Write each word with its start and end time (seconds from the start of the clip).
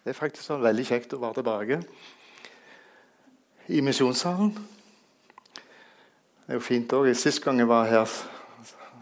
Det 0.00 0.14
er 0.14 0.16
faktisk 0.16 0.46
sånn 0.46 0.62
veldig 0.64 0.84
kjekt 0.88 1.10
å 1.12 1.18
være 1.20 1.36
tilbake 1.42 1.76
i 3.68 3.82
misjonssalen. 3.84 4.54
Det 5.52 6.54
er 6.54 6.56
jo 6.56 6.62
fint 6.64 6.92
òg. 6.96 7.10
Sist 7.12 7.42
gang 7.44 7.58
jeg 7.60 7.68
var 7.68 7.84
her, 7.90 8.14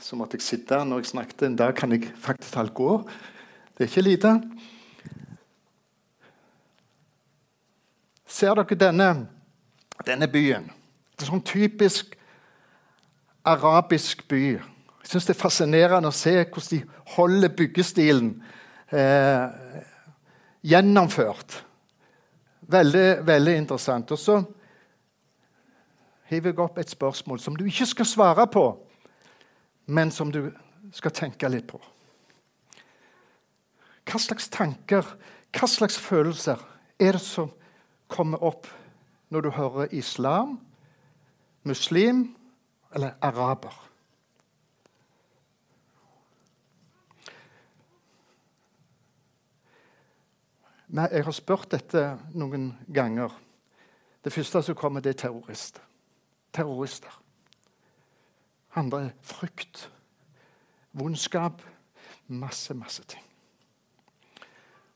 så 0.03 0.19
måtte 0.19 0.35
jeg 0.41 0.47
sitte 0.49 0.81
når 0.83 1.05
jeg 1.05 1.11
snakket. 1.13 1.45
En 1.47 1.59
dag 1.61 1.77
kan 1.79 1.95
jeg 1.95 2.11
faktisk 2.19 2.59
alt 2.59 2.75
gå. 2.75 2.97
Det 3.77 3.87
er 3.87 3.93
ikke 3.93 4.03
lite. 4.03 4.33
Ser 8.27 8.59
dere 8.59 8.79
denne, 8.81 9.09
denne 10.03 10.29
byen? 10.33 10.67
Er 11.15 11.31
sånn 11.31 11.45
typisk 11.47 12.17
arabisk 13.47 14.27
by. 14.27 14.43
Jeg 14.59 15.13
syns 15.13 15.31
det 15.31 15.37
er 15.37 15.41
fascinerende 15.45 16.11
å 16.11 16.19
se 16.25 16.35
hvordan 16.43 16.73
de 16.75 16.83
holder 17.15 17.55
byggestilen. 17.63 18.35
Eh, 18.91 19.87
gjennomført. 20.63 21.65
Veldig, 22.61 23.27
veldig 23.27 23.57
interessant. 23.57 24.11
Og 24.11 24.19
så 24.19 24.43
hiver 26.29 26.53
jeg 26.53 26.61
opp 26.61 26.79
et 26.79 26.91
spørsmål 26.91 27.41
som 27.41 27.57
du 27.57 27.65
ikke 27.65 27.87
skal 27.89 28.09
svare 28.09 28.47
på, 28.47 28.65
men 29.87 30.11
som 30.11 30.33
du 30.33 30.51
skal 30.93 31.15
tenke 31.17 31.49
litt 31.49 31.69
på. 31.69 31.81
Hva 34.09 34.21
slags 34.21 34.49
tanker, 34.53 35.05
hva 35.53 35.69
slags 35.69 35.99
følelser 36.01 36.61
er 36.99 37.17
det 37.17 37.25
som 37.25 37.51
kommer 38.09 38.43
opp 38.45 38.69
når 39.29 39.45
du 39.45 39.51
hører 39.57 39.93
islam, 39.93 40.59
muslim 41.69 42.25
eller 42.95 43.17
araber? 43.21 43.75
Jeg 50.93 51.25
har 51.25 51.33
spurt 51.37 51.69
dette 51.71 52.03
noen 52.33 52.71
ganger. 52.95 53.33
Det 54.25 54.33
første 54.33 54.63
som 54.63 54.75
kommer, 54.75 55.01
det 55.01 55.11
er 55.11 55.29
terrorist. 55.29 55.83
terrorister. 56.53 57.13
Andre 58.75 59.03
er 59.05 59.11
frykt, 59.23 59.91
vondskap, 60.93 61.63
masse, 62.27 62.75
masse 62.75 63.05
ting. 63.05 63.23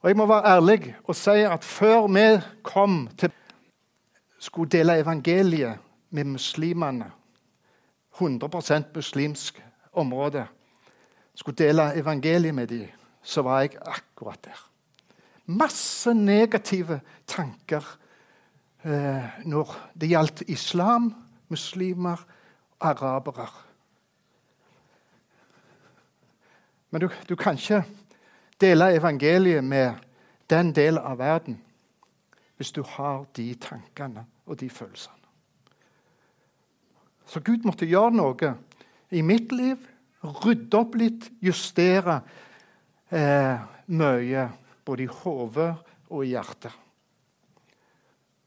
Og 0.00 0.08
Jeg 0.08 0.16
må 0.16 0.26
være 0.26 0.56
ærlig 0.56 0.96
og 1.04 1.16
si 1.16 1.30
at 1.30 1.64
før 1.64 2.08
vi 2.08 2.40
kom 2.62 3.08
til 3.18 3.30
skulle 4.38 4.70
dele 4.70 4.98
evangeliet 4.98 5.78
med 6.10 6.24
muslimene 6.24 7.12
100% 8.20 8.82
muslimsk 8.94 9.62
område, 9.92 10.46
skulle 11.34 11.56
dele 11.56 11.94
evangeliet 11.94 12.54
med 12.54 12.66
dem, 12.66 12.88
så 13.22 13.42
var 13.42 13.60
jeg 13.60 13.70
akkurat 13.86 14.44
der 14.44 14.71
masse 15.46 16.14
negative 16.14 17.00
tanker 17.26 17.98
eh, 18.84 19.42
når 19.44 19.74
det 19.94 20.08
gjaldt 20.12 20.44
islam, 20.48 21.12
muslimer, 21.48 22.20
arabere. 22.80 23.48
Men 26.90 27.00
du, 27.00 27.10
du 27.28 27.36
kan 27.36 27.56
ikke 27.56 27.84
dele 28.60 28.94
evangeliet 28.94 29.64
med 29.64 29.94
den 30.50 30.72
delen 30.74 31.00
av 31.00 31.18
verden 31.18 31.60
hvis 32.56 32.72
du 32.72 32.82
har 32.86 33.24
de 33.36 33.54
tankene 33.54 34.26
og 34.46 34.60
de 34.60 34.68
følelsene. 34.70 35.16
Så 37.26 37.40
Gud 37.40 37.64
måtte 37.64 37.88
gjøre 37.88 38.12
noe 38.14 38.52
i 39.10 39.22
mitt 39.24 39.52
liv. 39.56 39.80
Rydde 40.22 40.78
opp 40.78 40.94
litt, 41.00 41.30
justere 41.42 42.20
eh, 43.10 43.56
mye 43.90 44.44
både 44.84 45.02
i 45.02 45.10
hodet 45.10 45.74
og 46.10 46.24
i 46.24 46.32
hjertet. 46.32 46.72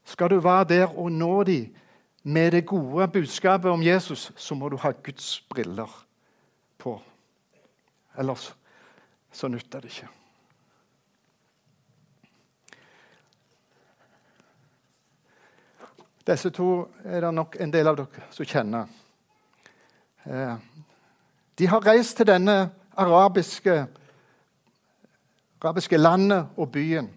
Skal 0.06 0.30
du 0.30 0.40
være 0.40 0.68
der 0.70 0.98
og 0.98 1.12
nå 1.12 1.44
dem 1.44 1.74
med 2.24 2.52
det 2.52 2.66
gode 2.66 3.08
budskapet 3.08 3.72
om 3.72 3.84
Jesus, 3.84 4.32
så 4.36 4.56
må 4.56 4.70
du 4.70 4.78
ha 4.78 4.92
Guds 4.92 5.42
briller 5.50 6.06
på. 6.78 7.02
Ellers 8.18 8.56
så 9.32 9.48
nytter 9.48 9.82
det 9.82 9.92
ikke. 9.94 10.08
Disse 16.26 16.50
to 16.50 16.88
er 17.04 17.22
det 17.22 17.34
nok 17.34 17.58
en 17.62 17.74
del 17.74 17.88
av 17.88 18.00
dere 18.00 18.26
som 18.34 18.48
kjenner. 18.50 18.88
Eh, 20.26 20.56
de 21.58 21.68
har 21.70 21.86
reist 21.86 22.18
til 22.18 22.28
denne 22.28 22.56
arabiske 22.98 23.84
arabiske 25.66 25.98
landet 25.98 26.48
og 26.58 26.72
byen. 26.72 27.10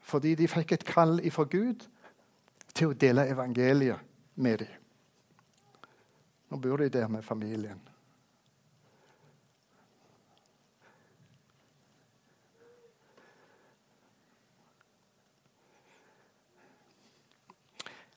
Fordi 0.00 0.34
de 0.34 0.48
fikk 0.48 0.72
et 0.72 0.84
kall 0.86 1.18
ifra 1.26 1.44
Gud 1.50 1.82
til 2.74 2.92
å 2.92 2.94
dele 2.94 3.26
evangeliet 3.26 3.98
med 4.38 4.62
dem. 4.62 4.74
Nå 6.50 6.58
bor 6.62 6.78
de 6.78 6.88
der 6.88 7.08
med 7.10 7.24
familien. 7.26 7.80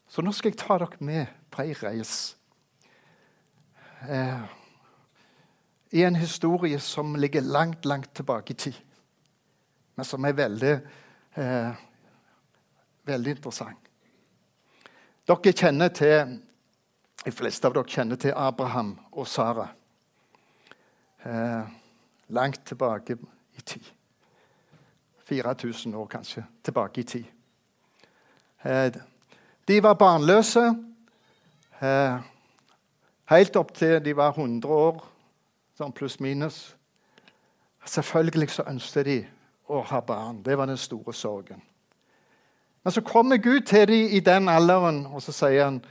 Så 0.09 0.21
nå 0.21 0.33
skal 0.33 0.51
jeg 0.51 0.59
ta 0.61 0.77
dere 0.77 1.05
med 1.05 1.33
på 1.49 1.63
ei 1.63 1.73
reis. 1.73 2.13
Eh, 4.05 4.45
I 5.91 6.05
en 6.05 6.15
historie 6.15 6.79
som 6.79 7.15
ligger 7.15 7.41
langt, 7.41 7.85
langt 7.85 8.13
tilbake 8.13 8.53
i 8.53 8.61
tid 8.67 8.77
men 9.99 10.05
som 10.05 10.25
er 10.25 10.31
veldig, 10.31 10.79
eh, 11.35 11.71
veldig 13.03 13.31
interessant. 13.31 13.87
Dere 15.27 15.53
kjenner 15.53 15.89
til, 15.89 16.39
De 17.25 17.31
fleste 17.31 17.67
av 17.67 17.73
dere 17.73 17.83
kjenner 17.83 18.15
til 18.15 18.31
Abraham 18.31 18.93
og 19.11 19.27
Sara. 19.27 19.67
Eh, 21.25 21.63
langt 22.29 22.65
tilbake 22.65 23.17
i 23.57 23.61
tid. 23.61 23.83
4000 25.25 25.95
år 25.95 26.05
kanskje 26.07 26.45
tilbake 26.63 27.01
i 27.01 27.03
tid. 27.03 27.25
Eh, 28.63 28.93
de 29.67 29.83
var 29.83 29.93
barnløse 29.93 30.63
eh, 31.81 32.21
helt 33.25 33.55
opp 33.55 33.73
til 33.75 33.99
de 34.05 34.15
var 34.15 34.31
100 34.31 34.67
år, 34.67 35.03
sånn 35.77 35.91
pluss-minus. 35.91 36.75
Selvfølgelig 37.85 38.49
så 38.49 38.63
ønsket 38.63 39.05
de 39.05 39.27
å 39.69 39.81
ha 39.85 39.99
barn. 40.01 40.41
Det 40.45 40.57
var 40.57 40.65
den 40.65 40.77
store 40.77 41.13
sorgen. 41.13 41.61
Men 42.83 42.91
så 42.91 43.01
kommer 43.01 43.37
Gud 43.37 43.61
til 43.61 43.87
dem 43.87 44.13
i 44.15 44.19
den 44.19 44.49
alderen 44.49 45.05
og 45.05 45.21
så 45.21 45.31
sier 45.31 45.63
han, 45.63 45.83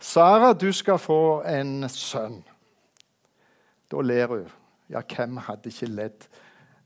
'Sara, 0.00 0.52
du 0.52 0.72
skal 0.72 0.98
få 0.98 1.42
en 1.42 1.88
sønn.' 1.88 2.44
Da 3.90 4.00
ler 4.00 4.26
hun. 4.26 4.48
Ja, 4.90 5.00
hvem 5.16 5.36
hadde 5.36 5.68
ikke 5.68 5.86
ledd? 5.86 6.26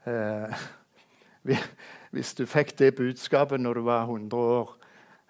Eh, 0.07 0.65
hvis 2.11 2.35
du 2.35 2.47
fikk 2.47 2.79
det 2.79 2.95
budskapet 2.95 3.61
når 3.61 3.75
du 3.75 3.81
var 3.81 4.03
100 4.03 4.37
år 4.37 4.77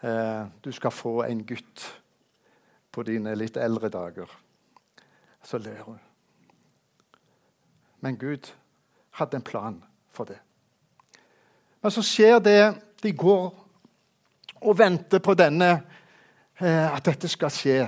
eh, 0.02 0.46
Du 0.64 0.72
skal 0.72 0.90
få 0.90 1.22
en 1.22 1.46
gutt 1.46 2.02
på 2.92 3.02
dine 3.02 3.34
litt 3.34 3.56
eldre 3.56 3.88
dager. 3.88 4.30
Så 5.42 5.58
ler 5.58 5.82
hun. 5.82 5.98
Men 8.00 8.16
Gud 8.16 8.54
hadde 9.10 9.36
en 9.36 9.42
plan 9.42 9.84
for 10.10 10.24
det. 10.24 10.38
Men 11.84 11.92
så 11.92 12.00
skjer 12.00 12.38
det 12.40 12.60
De 13.02 13.12
går 13.12 13.50
og 14.64 14.78
venter 14.78 15.20
på 15.20 15.34
denne, 15.36 15.66
eh, 16.56 16.86
at 16.88 17.04
dette 17.04 17.28
skal 17.28 17.50
skje. 17.52 17.82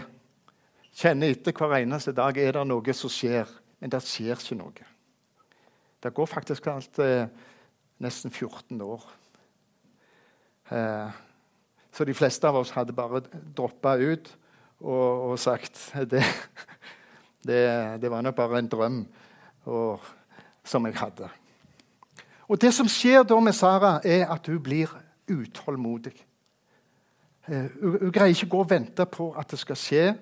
Kjenner 0.93 1.33
etter 1.33 1.57
hver 1.57 1.79
eneste 1.79 2.13
dag 2.13 2.37
er 2.37 2.53
det 2.53 2.65
noe 2.69 2.93
som 2.93 3.09
skjer, 3.09 3.49
men 3.81 3.95
det 3.95 4.03
skjer 4.05 4.37
ikke 4.37 4.59
noe. 4.59 4.85
Det 6.05 6.13
går 6.13 6.29
faktisk 6.29 6.69
alt 6.69 7.01
eh, 7.01 7.31
nesten 8.05 8.31
14 8.31 8.83
år. 8.85 9.07
Eh, 10.69 11.17
så 11.97 12.05
de 12.05 12.19
fleste 12.21 12.45
av 12.45 12.61
oss 12.61 12.75
hadde 12.77 12.93
bare 12.93 13.23
droppa 13.33 13.97
ut 13.97 14.29
og, 14.83 15.33
og 15.33 15.41
sagt 15.41 15.81
det, 16.13 16.21
det, 17.41 17.65
det, 18.05 18.13
var 18.13 18.21
nok 18.21 18.37
bare 18.37 18.61
en 18.61 18.69
drøm 18.69 19.03
og, 19.65 20.05
som 20.61 20.85
jeg 20.85 21.01
hadde. 21.01 21.33
Og 22.49 22.61
Det 22.61 22.75
som 22.75 22.89
skjer 22.89 23.23
da 23.23 23.41
med 23.41 23.53
Sara, 23.53 24.01
er 24.05 24.31
at 24.31 24.47
hun 24.47 24.63
blir 24.63 24.87
utålmodig. 25.29 26.27
Eh, 27.49 27.67
hun, 27.83 28.13
greier 28.13 28.27
ikke 28.27 28.49
gå 28.49 28.59
og 28.59 28.71
vente 28.71 29.07
på 29.07 29.33
at 29.39 29.51
det 29.51 29.59
skal 29.59 29.77
skje. 29.77 30.15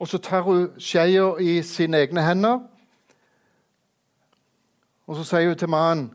Og 0.00 0.08
så 0.08 0.18
tar 0.18 0.40
hun 0.42 0.70
skeia 0.78 1.36
i 1.40 1.62
sine 1.62 1.96
egne 1.96 2.24
hender. 2.24 2.58
Og 5.06 5.16
så 5.16 5.24
sier 5.24 5.48
hun 5.48 5.58
til 5.58 5.68
mannen 5.68 6.10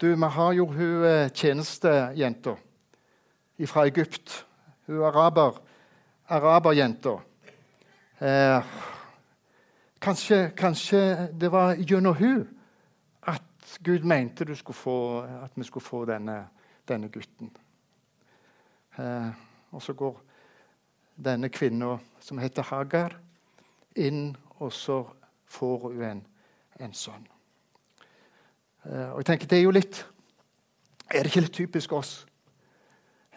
Du, 0.00 0.06
vi 0.06 0.26
har 0.30 0.52
jo 0.52 0.66
hun 0.66 1.04
eh, 1.04 1.30
tjenestejenta 1.30 2.54
fra 3.66 3.86
Egypt. 3.86 4.46
Hun 4.86 5.02
araber, 5.02 5.58
araberjenta. 6.28 7.16
Eh, 8.20 8.62
kanskje, 10.00 10.52
kanskje 10.56 11.28
det 11.40 11.52
var 11.52 11.74
gjennom 11.74 12.14
hun 12.14 12.57
Gud 13.84 14.04
mente 14.04 14.54
få, 14.72 15.22
at 15.22 15.52
vi 15.54 15.64
skulle 15.64 15.84
få 15.84 16.04
denne, 16.04 16.48
denne 16.88 17.08
gutten. 17.08 17.50
Eh, 18.98 19.30
og 19.70 19.82
så 19.82 19.92
går 19.92 20.20
denne 21.24 21.48
kvinna, 21.48 21.98
som 22.20 22.38
heter 22.38 22.62
Hagar, 22.62 23.18
inn, 23.96 24.36
og 24.58 24.72
så 24.72 25.04
får 25.46 25.78
hun 25.78 26.02
en, 26.02 26.22
en 26.80 26.94
sønn. 26.94 27.26
Eh, 28.84 29.10
og 29.10 29.18
jeg 29.18 29.26
tenker, 29.26 29.46
det 29.46 29.58
er 29.58 29.62
jo 29.62 29.74
litt 29.74 30.06
Er 31.08 31.24
det 31.24 31.30
ikke 31.30 31.40
litt 31.40 31.54
typisk 31.56 31.92
oss 31.96 32.26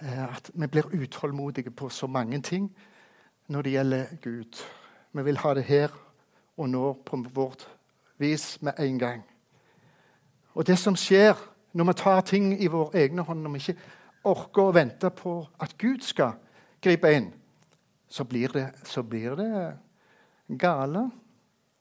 eh, 0.02 0.24
at 0.26 0.50
vi 0.54 0.68
blir 0.68 0.90
utålmodige 0.92 1.72
på 1.72 1.88
så 1.90 2.08
mange 2.08 2.42
ting 2.42 2.68
når 3.48 3.62
det 3.62 3.72
gjelder 3.72 4.16
Gud? 4.22 4.60
Vi 5.12 5.24
vil 5.24 5.38
ha 5.38 5.54
det 5.54 5.64
her 5.64 5.96
og 6.58 6.70
nå 6.70 6.94
på 7.06 7.24
vårt 7.34 7.64
vis 8.20 8.62
med 8.62 8.74
en 8.80 9.00
gang. 9.00 9.24
Og 10.54 10.68
det 10.68 10.78
som 10.80 10.96
skjer 10.96 11.38
når 11.74 11.88
vi 11.88 11.94
tar 11.94 12.22
ting 12.28 12.52
i 12.64 12.68
våre 12.68 13.00
egne 13.00 13.24
hånd, 13.24 13.42
når 13.42 13.54
vi 13.56 13.64
ikke 13.64 13.80
orker 14.28 14.68
å 14.68 14.76
vente 14.76 15.10
på 15.16 15.38
at 15.60 15.78
Gud 15.80 16.04
skal 16.06 16.36
gripe 16.84 17.12
inn, 17.16 17.32
så 18.12 18.26
blir 18.28 18.52
det, 18.52 18.68
så 18.84 19.04
blir 19.04 19.36
det 19.40 19.52
gale. 20.60 21.08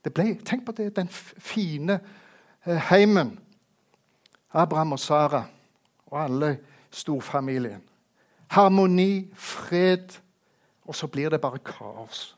Det 0.03 0.13
ble, 0.13 0.37
tenk 0.45 0.65
på 0.65 0.75
det, 0.77 0.95
den 0.95 1.09
fine 1.11 1.99
eh, 2.65 2.79
heimen. 2.89 3.35
Abraham 4.51 4.95
og 4.95 4.99
Sara 4.99 5.43
og 6.07 6.23
alle 6.23 6.57
storfamilien. 6.91 7.83
Harmoni, 8.51 9.31
fred, 9.33 10.17
og 10.87 10.95
så 10.95 11.07
blir 11.07 11.29
det 11.29 11.41
bare 11.41 11.59
kaos. 11.63 12.37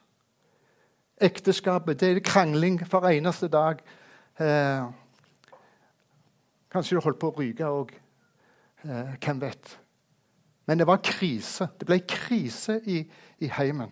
Ekteskapet 1.22 2.00
det 2.00 2.10
er 2.12 2.26
krangling 2.26 2.82
for 2.90 3.08
eneste 3.10 3.48
dag. 3.48 3.80
Eh, 4.40 4.84
kanskje 6.74 6.98
du 6.98 7.04
holdt 7.06 7.22
på 7.22 7.32
å 7.32 7.38
ryke 7.38 7.70
òg. 7.70 7.94
Eh, 8.84 9.16
hvem 9.22 9.42
vet? 9.42 9.78
Men 10.68 10.80
det 10.80 10.88
var 10.88 11.04
krise. 11.04 11.70
Det 11.80 11.88
ble 11.88 12.00
krise 12.08 12.80
i, 12.90 13.02
i 13.44 13.50
heimen. 13.52 13.92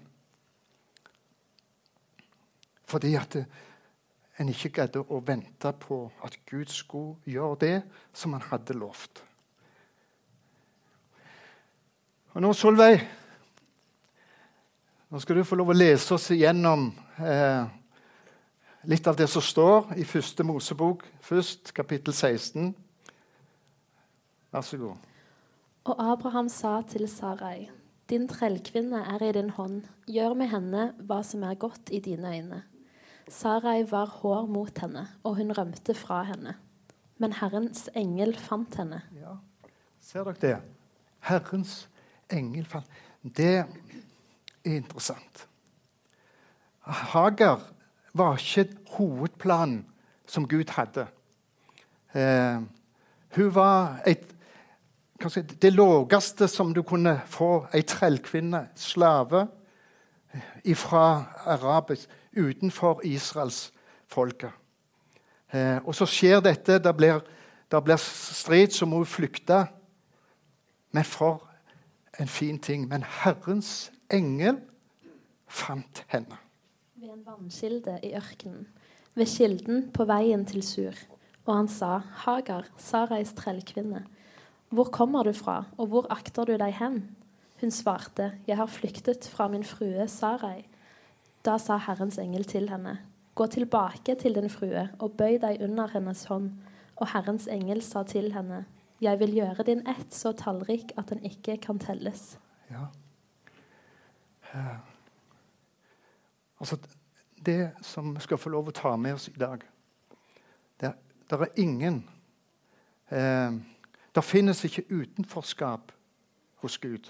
Fordi 2.92 3.16
at 3.16 3.38
det, 3.38 3.46
en 4.40 4.50
ikke 4.50 4.72
greide 4.74 5.04
å 5.04 5.20
vente 5.26 5.70
på 5.84 6.06
at 6.26 6.38
Gud 6.50 6.72
skulle 6.74 7.20
gjøre 7.30 7.60
det 7.62 7.76
som 8.18 8.34
han 8.34 8.44
hadde 8.50 8.78
lovt. 8.80 9.22
Og 12.32 12.42
nå, 12.42 12.54
Solveig 12.56 13.04
nå 15.12 15.20
skal 15.20 15.36
du 15.36 15.44
få 15.44 15.58
lov 15.60 15.74
å 15.74 15.76
lese 15.76 16.16
oss 16.16 16.30
igjennom 16.32 16.86
eh, 17.20 17.66
litt 18.84 19.08
av 19.08 19.18
det 19.18 19.28
som 19.30 19.44
står 19.44 19.94
i 20.00 20.06
første 20.08 20.44
Mosebok 20.46 21.06
først, 21.22 21.74
kapittel 21.74 22.14
16. 22.14 22.72
Vær 24.52 24.66
så 24.66 24.80
god. 24.82 25.12
Og 25.86 26.02
Abraham 26.02 26.50
sa 26.50 26.82
til 26.90 27.08
Sarai, 27.10 27.70
din 28.10 28.28
trellkvinne 28.30 29.04
er 29.14 29.24
i 29.24 29.32
din 29.38 29.50
hånd, 29.56 29.86
gjør 30.10 30.36
med 30.38 30.52
henne 30.52 30.90
hva 31.08 31.22
som 31.26 31.46
er 31.48 31.60
godt 31.62 31.94
i 31.94 32.02
dine 32.04 32.34
øyne. 32.36 32.64
Sarai 33.32 33.86
var 33.90 34.10
hår 34.20 34.50
mot 34.52 34.82
henne, 34.84 35.06
og 35.24 35.38
hun 35.38 35.54
rømte 35.58 35.96
fra 35.96 36.24
henne. 36.28 36.58
Men 37.22 37.38
Herrens 37.38 37.88
engel 37.96 38.34
fant 38.38 38.76
henne. 38.76 39.02
Ja, 39.16 39.38
Ser 40.02 40.26
dere 40.26 40.42
det? 40.42 40.58
Herrens 41.30 41.88
engel 42.34 42.66
fant 42.66 42.90
Det 43.22 43.62
er 43.62 43.68
interessant. 44.66 45.48
Hagar 46.82 47.62
var 48.14 48.38
ikke 48.38 48.68
hovedplanen 48.98 49.86
som 50.28 50.48
Gud 50.48 50.70
hadde. 50.76 51.08
Eh, 52.16 52.62
hun 53.36 53.56
var 53.56 54.02
et, 54.08 54.26
si, 55.28 55.42
det 55.42 55.74
laveste 55.74 56.48
som 56.48 56.74
du 56.74 56.82
kunne 56.84 57.22
få 57.28 57.68
ei 57.74 57.84
trellkvinne, 57.88 58.68
slave, 58.76 59.48
fra 60.76 61.26
arabisk, 61.46 62.10
utenfor 62.38 63.02
israelsfolket. 63.04 64.52
Eh, 65.54 65.78
og 65.84 65.96
så 65.96 66.08
skjer 66.08 66.40
dette. 66.40 66.80
Det 66.80 66.94
blir, 66.98 67.20
det 67.72 67.84
blir 67.84 68.00
strid, 68.00 68.72
så 68.72 68.86
må 68.86 69.02
hun 69.04 69.06
flykte. 69.06 69.66
Men 70.92 71.04
for 71.04 71.44
en 72.20 72.28
fin 72.28 72.60
ting. 72.60 72.88
Men 72.88 73.04
Herrens 73.04 73.92
engel 74.12 74.60
fant 75.48 76.06
henne. 76.08 76.40
Ved 77.02 77.10
en 77.10 77.24
vannkilde 77.26 77.96
i 78.06 78.12
ørkenen, 78.14 78.68
ved 79.18 79.26
kilden 79.26 79.88
på 79.90 80.06
veien 80.06 80.44
til 80.46 80.62
Sur. 80.62 80.98
Og 81.48 81.56
han 81.56 81.70
sa, 81.72 81.96
Hagar, 82.28 82.68
Sarais 82.78 83.32
trellkvinne, 83.34 84.04
hvor 84.70 84.92
kommer 84.94 85.26
du 85.26 85.32
fra, 85.34 85.64
og 85.82 85.88
hvor 85.90 86.06
akter 86.14 86.46
du 86.46 86.52
deg 86.62 86.76
hen? 86.78 87.00
Hun 87.58 87.74
svarte, 87.74 88.28
jeg 88.46 88.60
har 88.60 88.70
flyktet 88.70 89.26
fra 89.34 89.48
min 89.50 89.66
frue 89.66 90.06
Sarai. 90.06 90.68
Da 91.42 91.58
sa 91.58 91.80
Herrens 91.82 92.22
engel 92.22 92.46
til 92.46 92.70
henne, 92.70 93.00
gå 93.34 93.50
tilbake 93.50 94.16
til 94.22 94.38
din 94.38 94.54
frue 94.54 94.86
og 95.00 95.18
bøy 95.18 95.40
deg 95.42 95.66
under 95.66 95.90
hennes 95.96 96.24
hånd. 96.30 96.52
Og 97.02 97.10
Herrens 97.16 97.50
engel 97.50 97.82
sa 97.82 98.06
til 98.06 98.30
henne, 98.38 98.68
jeg 99.02 99.18
vil 99.26 99.34
gjøre 99.42 99.66
din 99.66 99.82
ett 99.90 100.14
så 100.14 100.38
tallrik 100.38 100.94
at 101.02 101.10
den 101.10 101.26
ikke 101.26 101.58
kan 101.66 101.82
telles. 101.82 102.38
Ja. 102.70 102.86
Altså, 106.62 106.78
det 107.46 107.72
som 107.82 108.16
vi 108.16 108.22
skal 108.22 108.38
få 108.38 108.50
lov 108.54 108.68
å 108.70 108.76
ta 108.76 108.94
med 108.98 109.18
oss 109.18 109.32
i 109.32 109.40
dag 109.40 109.64
Det, 110.78 110.92
er 111.32 111.48
ingen 111.58 112.04
eh, 113.10 113.56
Det 114.14 114.24
finnes 114.24 114.62
ikke 114.66 114.84
utenforskap 114.90 115.92
hos 116.62 116.78
Gud. 116.78 117.10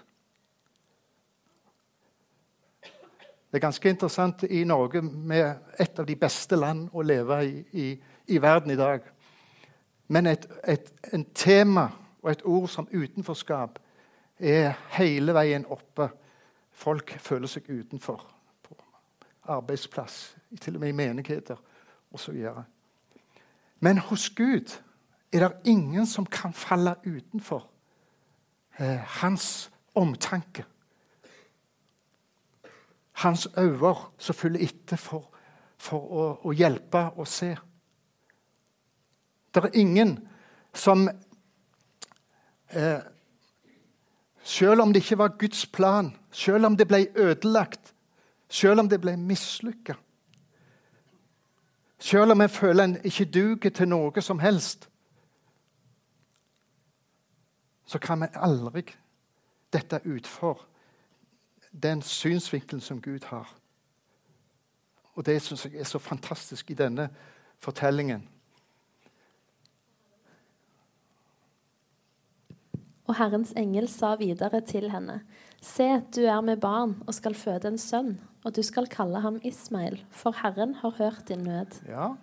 Det 3.51 3.57
er 3.57 3.65
ganske 3.65 3.89
interessant 3.89 4.43
i 4.43 4.63
Norge, 4.63 5.01
med 5.01 5.55
et 5.79 5.99
av 5.99 6.05
de 6.05 6.15
beste 6.15 6.55
land 6.55 6.87
å 6.93 7.01
leve 7.01 7.41
i, 7.43 7.63
i, 7.73 7.87
i 8.27 8.37
verden 8.37 8.71
i 8.71 8.77
dag. 8.79 9.01
Men 10.07 10.31
et, 10.31 10.45
et 10.63 10.93
en 11.11 11.25
tema 11.35 11.89
og 12.21 12.31
et 12.31 12.45
ord 12.45 12.69
som 12.69 12.87
utenforskap 12.87 13.81
er 14.39 14.77
hele 14.95 15.35
veien 15.35 15.67
oppe 15.67 16.13
Folk 16.71 17.11
føler 17.19 17.51
seg 17.51 17.67
utenfor 17.67 18.23
arbeidsplass, 19.43 20.37
til 20.61 20.75
og 20.75 20.79
med 20.79 20.89
i 20.89 20.91
menigheter 20.91 21.55
osv. 22.11 22.45
Men 23.79 23.97
hos 23.97 24.29
Gud 24.29 24.81
er 25.31 25.47
det 25.47 25.57
ingen 25.65 26.05
som 26.05 26.25
kan 26.25 26.53
falle 26.53 26.95
utenfor 27.05 27.69
eh, 28.79 28.99
hans 29.21 29.71
omtanke. 29.95 30.65
Hans 33.11 33.47
øyne 33.57 33.95
som 34.17 34.35
følger 34.35 34.63
etter 34.63 34.97
for, 34.97 35.29
for 35.77 35.99
å, 35.99 36.27
å, 36.43 36.53
hjelpe 36.53 37.09
og 37.15 37.27
se. 37.27 37.55
Det 39.51 39.63
er 39.63 39.79
ingen 39.79 40.17
som 40.73 41.09
eh, 42.69 42.99
Selv 44.43 44.81
om 44.81 44.89
det 44.89 45.03
ikke 45.03 45.19
var 45.19 45.35
Guds 45.37 45.67
plan, 45.69 46.07
selv 46.31 46.65
om 46.65 46.73
det 46.77 46.87
ble 46.89 47.03
ødelagt, 47.13 47.91
selv 48.51 48.79
om 48.79 48.89
det 48.89 48.99
ble 49.01 49.15
mislykka. 49.17 49.95
Selv 51.99 52.31
om 52.31 52.41
jeg 52.41 52.51
føler 52.51 52.83
en 52.83 52.97
ikke 53.05 53.25
duger 53.25 53.69
til 53.69 53.87
noe 53.87 54.21
som 54.21 54.39
helst, 54.39 54.89
så 57.85 57.99
kan 57.99 58.21
vi 58.21 58.27
aldri 58.35 58.83
dette 59.73 60.01
utfor 60.05 60.65
den 61.71 62.01
synsvinkelen 62.01 62.81
som 62.81 63.01
Gud 63.01 63.23
har. 63.29 63.47
Og 65.13 65.25
Det 65.25 65.41
syns 65.41 65.65
jeg 65.65 65.75
er 65.79 65.83
så 65.83 65.99
fantastisk 65.99 66.71
i 66.71 66.73
denne 66.73 67.09
fortellingen. 67.59 68.27
Og 73.05 73.15
Herrens 73.15 73.51
engel 73.57 73.89
sa 73.91 74.15
videre 74.15 74.61
til 74.61 74.91
henne.: 74.91 75.21
Se, 75.61 75.87
du 76.15 76.23
er 76.25 76.41
med 76.41 76.57
barn 76.61 76.95
og 77.07 77.13
skal 77.13 77.35
føde 77.37 77.69
en 77.69 77.77
sønn, 77.77 78.15
og 78.43 78.55
du 78.55 78.61
skal 78.65 78.89
kalle 78.89 79.21
ham 79.21 79.37
Ismail, 79.45 79.99
for 80.09 80.33
Herren 80.41 80.73
har 80.81 80.95
hørt 80.97 81.27
din 81.27 81.43
nød. 81.45 81.81
Ja. 81.87 82.13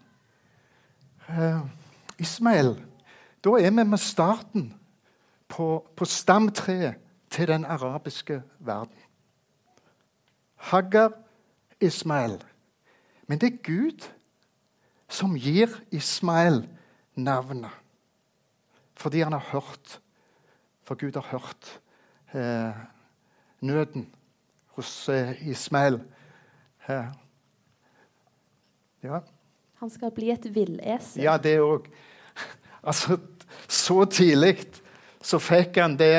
Uh, 1.29 1.69
Ismail, 2.19 2.75
da 3.45 3.55
er 3.61 3.71
vi 3.71 3.85
med 3.85 3.99
starten 4.03 4.73
på, 5.49 5.87
på 5.97 6.05
stamtreet 6.05 6.99
til 7.31 7.49
den 7.49 7.65
arabiske 7.65 8.43
verden. 8.59 8.97
Haggar, 10.57 11.13
Ismail. 11.81 12.41
Men 13.29 13.39
det 13.39 13.53
er 13.53 13.63
Gud 13.63 14.09
som 15.09 15.37
gir 15.39 15.79
Ismail 15.95 16.65
navnet. 17.15 17.71
Fordi 18.99 19.21
han 19.21 19.33
har 19.33 19.47
hørt 19.53 20.01
for 20.89 20.97
Gud 20.97 21.13
har 21.15 21.27
hørt 21.29 21.81
eh, 22.33 22.77
nøden 23.61 24.07
hos 24.77 25.09
eh, 25.09 25.49
Ismael. 25.49 26.01
Ja. 29.03 29.21
Han 29.79 29.91
skal 29.91 30.11
bli 30.15 30.31
et 30.35 30.47
villesel. 30.55 31.23
Ja, 31.23 31.37
det 31.37 31.59
òg. 31.63 31.89
Altså, 32.89 33.17
så 33.69 34.05
tidlig 34.07 34.55
så 35.21 35.41
fikk 35.43 35.77
han 35.83 35.97
det 35.99 36.15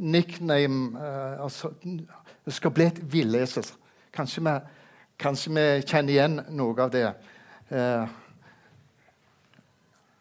nickname 0.00 0.96
eh, 0.98 1.42
altså, 1.44 1.68
Det 1.84 2.54
skal 2.56 2.72
bli 2.74 2.86
et 2.88 2.98
villesel. 3.12 3.66
Kanskje, 4.12 4.40
vi- 4.42 4.60
kanskje 5.20 5.52
vi 5.54 5.66
kjenner 5.86 6.12
igjen 6.16 6.40
noe 6.56 6.80
av 6.82 6.90
det. 6.90 7.04
Eh, 7.70 8.08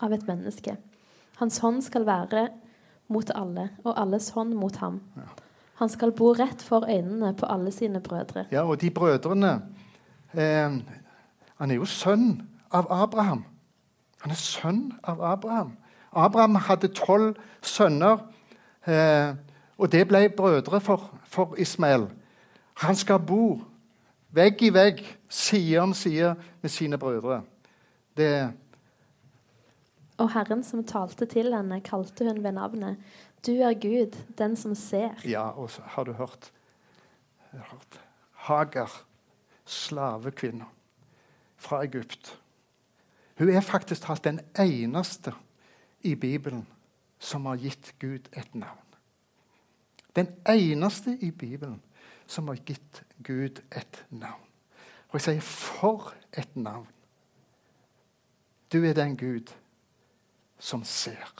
av 0.02 0.14
et 0.14 0.28
menneske. 0.28 0.76
Hans 1.40 1.58
hånd 1.64 1.82
skal 1.88 2.06
være 2.06 2.50
mot 3.12 3.32
alle, 3.36 3.70
og 3.84 3.96
alles 3.98 4.30
hånd 4.36 4.54
mot 4.56 4.76
ham. 4.84 5.00
Han 5.82 5.90
skal 5.90 6.12
bo 6.14 6.32
rett 6.38 6.62
for 6.62 6.86
øynene 6.86 7.34
på 7.34 7.46
alle 7.50 7.72
sine 7.72 8.00
brødre. 8.00 8.46
ja, 8.52 8.62
og 8.62 8.82
de 8.82 8.90
brødrene 8.90 9.62
eh, 10.34 10.78
Han 11.58 11.72
er 11.72 11.76
jo 11.76 11.86
sønn 11.86 12.42
av 12.72 12.86
Abraham. 12.90 13.46
Han 14.22 14.32
er 14.32 14.38
sønn 14.38 14.92
av 15.04 15.24
Abraham. 15.26 15.78
Abraham 16.14 16.56
hadde 16.56 16.88
tolv 16.88 17.36
sønner, 17.62 18.18
eh, 18.88 19.34
og 19.78 19.92
det 19.92 20.08
ble 20.08 20.30
brødre 20.30 20.82
for, 20.82 21.12
for 21.26 21.56
Ismael. 21.58 22.08
Han 22.74 22.96
skal 22.96 23.20
bo 23.20 23.62
vegg 24.30 24.62
i 24.62 24.74
vegg, 24.74 25.02
side 25.30 25.80
om 25.82 25.94
side 25.94 26.36
med 26.62 26.70
sine 26.70 26.98
brødre. 26.98 27.42
Det, 28.18 28.52
Og 30.18 30.32
Herren 30.34 30.64
som 30.64 30.84
talte 30.84 31.26
til 31.26 31.56
henne, 31.56 31.82
kalte 31.82 32.28
hun 32.28 32.44
ved 32.44 32.52
navnet. 32.52 32.98
Du 33.46 33.52
er 33.52 33.74
Gud, 33.74 34.18
den 34.38 34.56
som 34.56 34.76
ser. 34.76 35.16
ja, 35.26 35.50
og 35.50 35.70
så 35.70 35.82
har 35.86 36.04
du 36.04 36.14
hørt, 36.14 36.52
hørt 37.52 38.02
Hager, 38.32 39.06
slavekvinne 39.66 40.66
fra 41.58 41.84
Egypt. 41.84 42.42
Hun 43.38 43.50
er 43.50 43.62
faktisk 43.62 44.02
talt 44.02 44.24
den 44.24 44.40
eneste 44.60 45.34
i 46.02 46.16
Bibelen 46.16 46.68
som 47.20 47.46
har 47.46 47.58
gitt 47.58 47.94
Gud 48.00 48.30
et 48.38 48.56
navn. 48.56 48.78
Den 50.16 50.28
eneste 50.50 51.18
i 51.22 51.32
Bibelen 51.32 51.82
som 52.28 52.48
har 52.48 52.56
gitt 52.56 53.04
Gud 53.24 53.62
et 53.72 54.06
navn. 54.10 54.48
Og 55.10 55.20
jeg 55.20 55.22
sier 55.22 55.42
for 55.42 56.14
et 56.38 56.56
navn! 56.56 56.88
Du 58.72 58.84
er 58.86 58.94
den 58.94 59.18
Gud 59.18 59.52
som 60.60 60.84
ser. 60.84 61.34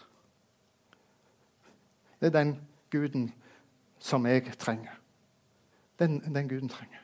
Det 2.22 2.28
er 2.28 2.38
den 2.38 2.56
guden 2.94 3.32
som 4.00 4.26
jeg 4.26 4.54
trenger. 4.58 4.94
Den, 6.00 6.20
den 6.36 6.50
guden 6.50 6.70
trenger. 6.70 7.02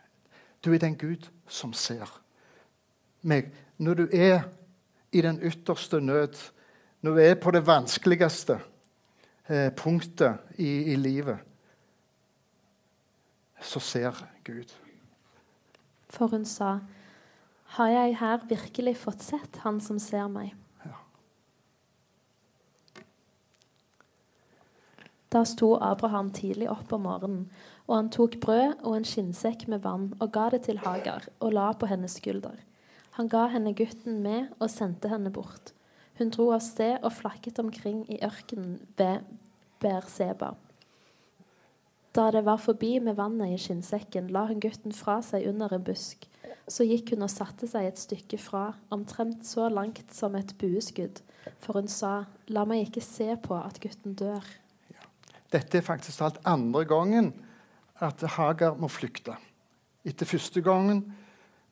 Du 0.65 0.73
er 0.73 0.77
den 0.77 0.97
Gud 0.97 1.29
som 1.47 1.73
ser 1.73 2.09
meg. 3.21 3.51
Når 3.77 3.93
du 3.93 4.07
er 4.13 4.47
i 5.11 5.21
den 5.21 5.39
ytterste 5.41 6.01
nød, 6.01 6.37
når 7.01 7.11
du 7.11 7.21
er 7.21 7.35
på 7.35 7.51
det 7.51 7.65
vanskeligste 7.67 8.59
eh, 9.49 9.69
punktet 9.73 10.37
i, 10.57 10.93
i 10.93 10.95
livet, 10.95 11.37
så 13.61 13.79
ser 13.79 14.27
Gud. 14.43 14.73
For 16.09 16.27
hun 16.27 16.45
sa, 16.45 16.79
Har 17.77 17.87
jeg 17.87 18.17
her 18.17 18.45
virkelig 18.47 18.97
fått 18.97 19.23
sett 19.23 19.57
Han 19.65 19.81
som 19.81 19.99
ser 19.99 20.27
meg? 20.31 20.53
Da 25.33 25.43
sto 25.43 25.73
Abraham 25.83 26.29
tidlig 26.31 26.69
opp 26.71 26.93
om 26.95 27.03
morgenen, 27.03 27.47
og 27.87 27.95
han 27.95 28.11
tok 28.11 28.37
brød 28.43 28.83
og 28.83 28.93
en 28.95 29.07
skinnsekk 29.07 29.65
med 29.71 29.83
vann 29.83 30.13
og 30.19 30.31
ga 30.35 30.47
det 30.53 30.63
til 30.67 30.79
Hagar 30.83 31.27
og 31.39 31.55
la 31.55 31.71
på 31.75 31.89
hennes 31.91 32.15
skulder. 32.19 32.55
Han 33.17 33.27
ga 33.31 33.47
henne 33.51 33.73
gutten 33.75 34.21
med 34.23 34.53
og 34.59 34.69
sendte 34.71 35.09
henne 35.11 35.31
bort. 35.33 35.73
Hun 36.17 36.31
dro 36.33 36.51
av 36.55 36.63
sted 36.65 37.03
og 37.03 37.15
flakket 37.17 37.59
omkring 37.59 38.05
i 38.11 38.19
ørkenen 38.23 38.79
ved 38.97 39.25
Berseba. 39.81 40.53
Da 42.15 42.31
det 42.33 42.45
var 42.45 42.57
forbi 42.57 42.97
med 43.03 43.17
vannet 43.19 43.53
i 43.53 43.57
skinnsekken, 43.61 44.31
la 44.33 44.47
hun 44.49 44.61
gutten 44.63 44.95
fra 44.95 45.19
seg 45.21 45.45
under 45.49 45.75
en 45.75 45.83
busk. 45.85 46.25
Så 46.67 46.87
gikk 46.87 47.13
hun 47.13 47.25
og 47.27 47.29
satte 47.29 47.67
seg 47.69 47.85
et 47.85 47.99
stykke 48.01 48.39
fra, 48.41 48.71
omtrent 48.89 49.45
så 49.45 49.67
langt 49.69 50.15
som 50.15 50.35
et 50.35 50.55
bueskudd, 50.57 51.21
for 51.61 51.77
hun 51.77 51.91
sa, 51.91 52.25
la 52.49 52.65
meg 52.65 52.87
ikke 52.87 53.05
se 53.05 53.29
på 53.43 53.59
at 53.59 53.77
gutten 53.83 54.17
dør. 54.17 54.41
Dette 55.51 55.77
er 55.77 55.85
faktisk 55.85 56.21
alt 56.21 56.39
andre 56.45 56.85
gangen 56.85 57.31
at 58.03 58.21
Hagar 58.35 58.75
må 58.75 58.87
flykte. 58.91 59.35
Etter 60.05 60.25
første 60.25 60.61
gangen 60.61 61.01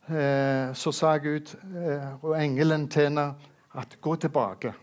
eh, 0.09 0.71
så 0.73 0.91
sa 0.95 1.17
Gud 1.17 1.51
eh, 1.75 2.23
og 2.23 2.35
engelen 2.39 2.87
til 2.89 3.09
henne 3.09 3.27
at 3.75 3.97
gå 4.01 4.15
tilbake. 4.15 4.73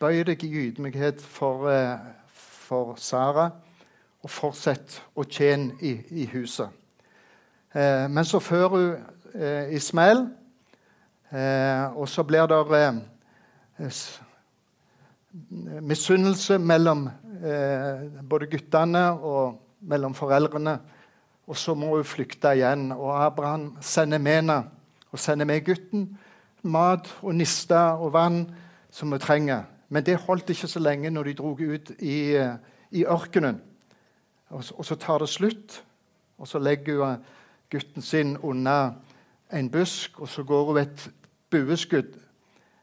Bøy 0.00 0.22
deg 0.24 0.44
i 0.44 0.52
ydmykhet 0.66 1.20
for, 1.20 1.68
eh, 1.68 1.98
for 2.32 2.94
Sara, 2.96 3.50
og 4.20 4.30
fortsett 4.30 5.00
å 5.16 5.24
tjene 5.24 5.78
i, 5.80 5.94
i 6.22 6.26
huset. 6.32 6.68
Eh, 7.72 8.06
men 8.10 8.24
så 8.24 8.40
fører 8.40 8.68
hun 8.76 8.96
eh, 9.34 9.74
Ismael, 9.76 10.26
eh, 11.32 11.96
og 11.96 12.08
så 12.08 12.24
blir 12.28 12.48
det 12.50 12.60
eh, 13.80 13.92
misunnelse 15.80 16.58
mellom 16.58 17.08
både 17.40 18.46
guttene 18.52 19.04
og 19.16 19.60
mellom 19.80 20.14
foreldrene. 20.14 20.74
Og 21.48 21.56
så 21.56 21.74
må 21.74 21.94
hun 21.96 22.04
flykte 22.04 22.52
igjen. 22.54 22.92
Og 22.92 23.14
Abraham 23.24 23.76
sender 23.80 24.18
med 24.18 24.40
henne 24.42 24.58
og 25.10 25.18
sender 25.18 25.48
med 25.48 25.64
gutten 25.64 26.04
mat 26.62 27.08
og 27.22 27.34
nister 27.34 27.96
og 27.98 28.12
vann 28.12 28.44
som 28.90 29.10
hun 29.10 29.20
trenger. 29.20 29.64
Men 29.88 30.06
det 30.06 30.20
holdt 30.26 30.50
ikke 30.50 30.68
så 30.68 30.80
lenge 30.80 31.10
når 31.10 31.22
de 31.22 31.34
dro 31.34 31.52
ut 31.54 31.90
i, 31.98 32.36
eh, 32.36 32.56
i 32.90 33.04
ørkenen. 33.04 33.60
Og 34.50 34.64
så, 34.64 34.74
og 34.74 34.84
så 34.84 34.94
tar 34.94 35.18
det 35.18 35.28
slutt, 35.28 35.84
og 36.38 36.48
så 36.48 36.58
legger 36.58 37.04
hun 37.04 37.24
gutten 37.70 38.02
sin 38.02 38.36
under 38.36 38.92
en 39.52 39.70
busk, 39.70 40.20
og 40.20 40.28
så 40.28 40.42
går 40.42 40.64
hun 40.64 40.78
et 40.78 41.10
bueskudd. 41.50 42.18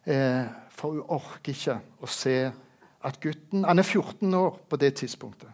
Eh, 0.05 0.45
for 0.69 0.89
hun 0.89 1.03
orker 1.07 1.53
ikke 1.53 1.79
å 2.01 2.07
se 2.07 2.51
at 3.07 3.19
gutten 3.23 3.63
Han 3.63 3.79
er 3.79 3.87
14 3.87 4.33
år 4.33 4.57
på 4.69 4.79
det 4.79 4.93
tidspunktet. 5.01 5.51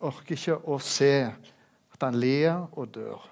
Orker 0.00 0.36
ikke 0.36 0.56
å 0.64 0.78
se 0.82 1.12
at 1.28 2.06
han 2.06 2.16
ler 2.16 2.66
og 2.72 2.88
dør. 2.94 3.26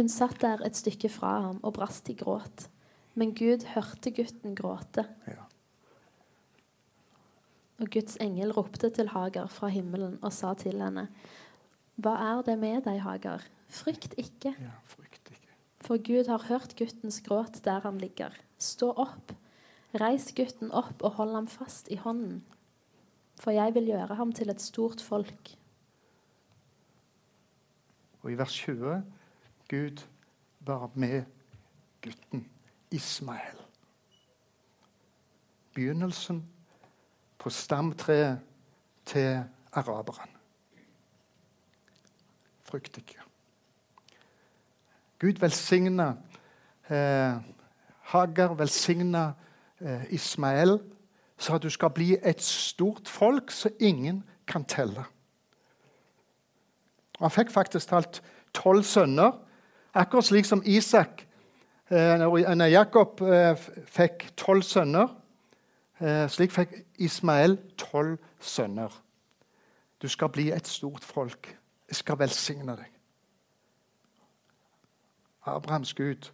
Hun 0.00 0.08
satt 0.08 0.40
der 0.40 0.62
et 0.64 0.78
stykke 0.78 1.10
fra 1.12 1.34
ham 1.44 1.58
og 1.60 1.74
brast 1.76 2.08
i 2.08 2.16
gråt. 2.16 2.70
Men 3.18 3.34
Gud 3.36 3.66
hørte 3.74 4.12
gutten 4.16 4.54
gråte. 4.56 5.04
Ja. 5.28 5.44
Og 7.80 7.90
Guds 7.92 8.16
engel 8.20 8.54
ropte 8.56 8.88
til 8.96 9.10
Hagar 9.12 9.50
fra 9.52 9.68
himmelen 9.72 10.16
og 10.22 10.32
sa 10.32 10.54
til 10.56 10.80
henne, 10.80 11.08
Hva 12.00 12.14
er 12.16 12.42
det 12.46 12.56
med 12.58 12.80
deg, 12.86 13.02
Hagar? 13.04 13.44
Frykt 13.68 14.14
ikke, 14.16 14.54
Ja. 14.56 14.72
For 15.80 15.98
Gud 15.98 16.28
har 16.28 16.44
hørt 16.48 16.76
guttens 16.78 17.20
gråt 17.24 17.64
der 17.64 17.80
han 17.80 17.98
ligger. 17.98 18.34
Stå 18.58 18.92
opp, 18.92 19.32
reis 20.00 20.30
gutten 20.36 20.70
opp 20.70 21.02
og 21.02 21.16
hold 21.18 21.34
ham 21.34 21.48
fast 21.48 21.88
i 21.90 21.96
hånden. 21.96 22.42
For 23.40 23.50
jeg 23.56 23.74
vil 23.74 23.88
gjøre 23.88 24.14
ham 24.14 24.32
til 24.36 24.52
et 24.52 24.60
stort 24.60 25.00
folk. 25.00 25.54
Og 28.20 28.32
i 28.32 28.36
vers 28.36 28.52
20 28.52 29.00
Gud 29.70 30.04
var 30.60 30.90
med 30.94 31.24
gutten 32.02 32.44
Ismael. 32.90 33.56
Begynnelsen 35.74 36.42
på 37.38 37.50
stamtreet 37.50 38.40
til 39.06 39.44
araberen. 39.72 40.36
Frykt 42.62 42.98
ikke. 42.98 43.29
Gud 45.20 45.40
velsigna 45.40 46.14
eh, 46.90 47.36
Hagar, 48.10 48.54
velsigna 48.58 49.32
eh, 49.80 50.06
Ismael, 50.14 50.78
så 51.38 51.54
at 51.54 51.62
du 51.62 51.70
skal 51.70 51.90
bli 51.94 52.16
et 52.22 52.42
stort 52.42 53.08
folk 53.08 53.50
som 53.50 53.70
ingen 53.80 54.22
kan 54.48 54.64
telle. 54.64 55.04
Han 57.20 57.30
fikk 57.30 57.50
faktisk 57.52 57.88
talt 57.92 58.22
tolv 58.56 58.82
sønner, 58.84 59.32
akkurat 59.94 60.24
slik 60.24 60.44
som 60.48 60.62
Isak 60.64 61.26
eh, 61.90 62.16
når- 62.18 62.68
Jakob 62.70 63.20
eh, 63.20 63.56
fikk 63.86 64.30
tolv 64.36 64.62
sønner. 64.62 65.08
eh, 66.00 66.28
Slik 66.28 66.50
fikk 66.50 66.72
Ismael 66.98 67.58
tolv 67.76 68.18
sønner. 68.40 68.90
Du 70.02 70.08
skal 70.08 70.28
bli 70.28 70.50
et 70.52 70.66
stort 70.68 71.04
folk. 71.04 71.56
Jeg 71.88 71.96
skal 71.96 72.18
velsigne 72.18 72.76
deg. 72.76 72.99
Abrahams 75.46 75.94
Gud. 75.94 76.32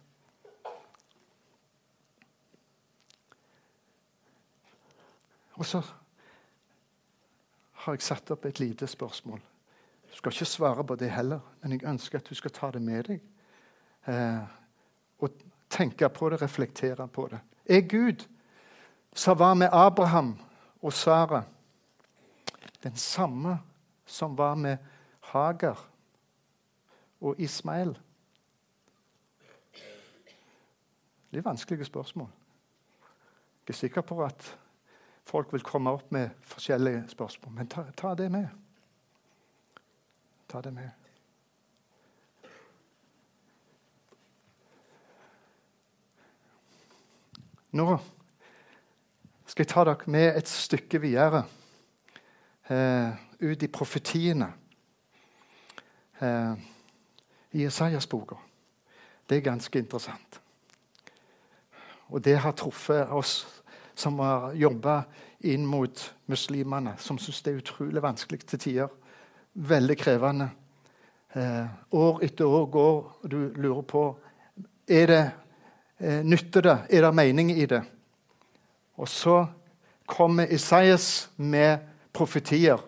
Og 5.53 5.65
så 5.65 5.81
har 7.71 7.93
jeg 7.93 8.01
satt 8.01 8.31
opp 8.31 8.45
et 8.45 8.59
lite 8.59 8.87
spørsmål. 8.87 9.39
Du 10.09 10.15
skal 10.15 10.31
ikke 10.31 10.45
svare 10.45 10.83
på 10.83 10.95
det 10.95 11.11
heller, 11.11 11.39
men 11.61 11.71
jeg 11.71 11.83
ønsker 11.87 12.19
at 12.19 12.29
du 12.29 12.35
skal 12.35 12.51
ta 12.51 12.71
det 12.71 12.81
med 12.81 13.03
deg. 13.03 13.21
Eh, 14.07 14.43
og 15.19 15.29
tenke 15.69 16.09
på 16.09 16.29
det, 16.29 16.41
reflektere 16.41 17.07
på 17.07 17.27
det. 17.31 17.39
Er 17.65 17.81
Gud, 17.81 18.27
som 19.15 19.39
var 19.39 19.53
med 19.53 19.69
Abraham 19.71 20.37
og 20.81 20.93
Sara, 20.93 21.43
den 22.83 22.95
samme 22.95 23.59
som 24.05 24.37
var 24.37 24.55
med 24.55 24.77
Hagar 25.19 25.87
og 27.21 27.35
Ismael? 27.37 27.97
Det 31.37 31.45
er 31.45 31.49
vanskelige 31.49 31.85
spørsmål. 31.85 32.27
Jeg 33.67 33.73
er 33.73 33.73
sikker 33.73 34.01
på 34.01 34.23
at 34.25 34.57
folk 35.23 35.51
vil 35.53 35.61
komme 35.61 35.89
opp 35.89 36.11
med 36.11 36.29
forskjellige 36.41 37.03
spørsmål, 37.07 37.53
men 37.53 37.67
ta, 37.67 37.83
ta 37.97 38.15
det 38.15 38.31
med. 38.31 38.47
Ta 40.49 40.61
det 40.61 40.73
med. 40.73 40.89
Nå 47.71 47.97
skal 49.45 49.61
jeg 49.61 49.71
ta 49.75 49.85
dere 49.85 50.09
med 50.09 50.41
et 50.41 50.49
stykke 50.49 51.01
videre, 51.01 51.43
eh, 52.69 53.13
ut 53.41 53.63
i 53.63 53.67
profetiene 53.67 54.49
eh, 56.21 56.53
i 57.51 57.65
Isaias-boka. 57.65 58.35
Det 59.29 59.37
er 59.37 59.49
ganske 59.51 59.79
interessant. 59.79 60.41
Og 62.09 62.23
det 62.23 62.37
har 62.39 62.55
truffet 62.55 63.11
oss 63.11 63.45
som 63.97 64.19
har 64.19 64.53
jobba 64.53 65.01
inn 65.39 65.65
mot 65.65 66.13
muslimene, 66.25 66.95
som 66.97 67.17
syns 67.17 67.41
det 67.45 67.53
er 67.53 67.61
utrolig 67.61 68.01
vanskelig 68.03 68.45
til 68.45 68.59
tider. 68.59 68.93
Veldig 69.53 69.97
krevende. 69.97 70.49
Eh, 71.35 71.65
år 71.91 72.23
etter 72.23 72.45
år 72.45 72.65
går, 72.71 72.97
og 73.21 73.31
du 73.31 73.39
lurer 73.55 73.81
på 73.81 74.03
er 74.87 75.07
det 75.11 75.23
eh, 75.99 76.23
nytter 76.23 76.63
det, 76.63 76.77
er 76.89 77.01
det 77.03 77.15
mening 77.15 77.51
i 77.51 77.65
det. 77.65 77.81
Og 78.97 79.07
så 79.07 79.45
kommer 80.07 80.47
Isaias 80.53 81.29
med 81.35 81.77
profetier. 82.13 82.81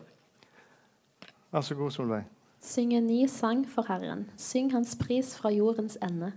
Vær 1.51 1.61
så 1.61 1.75
god, 1.75 1.91
Solveig. 1.91 2.23
Syng 2.61 2.93
en 2.93 3.07
ny 3.07 3.27
sang 3.27 3.65
for 3.69 3.87
Herren. 3.87 4.29
Syng 4.37 4.71
hans 4.73 4.95
pris 4.99 5.35
fra 5.37 5.49
jordens 5.49 5.97
ende. 6.03 6.31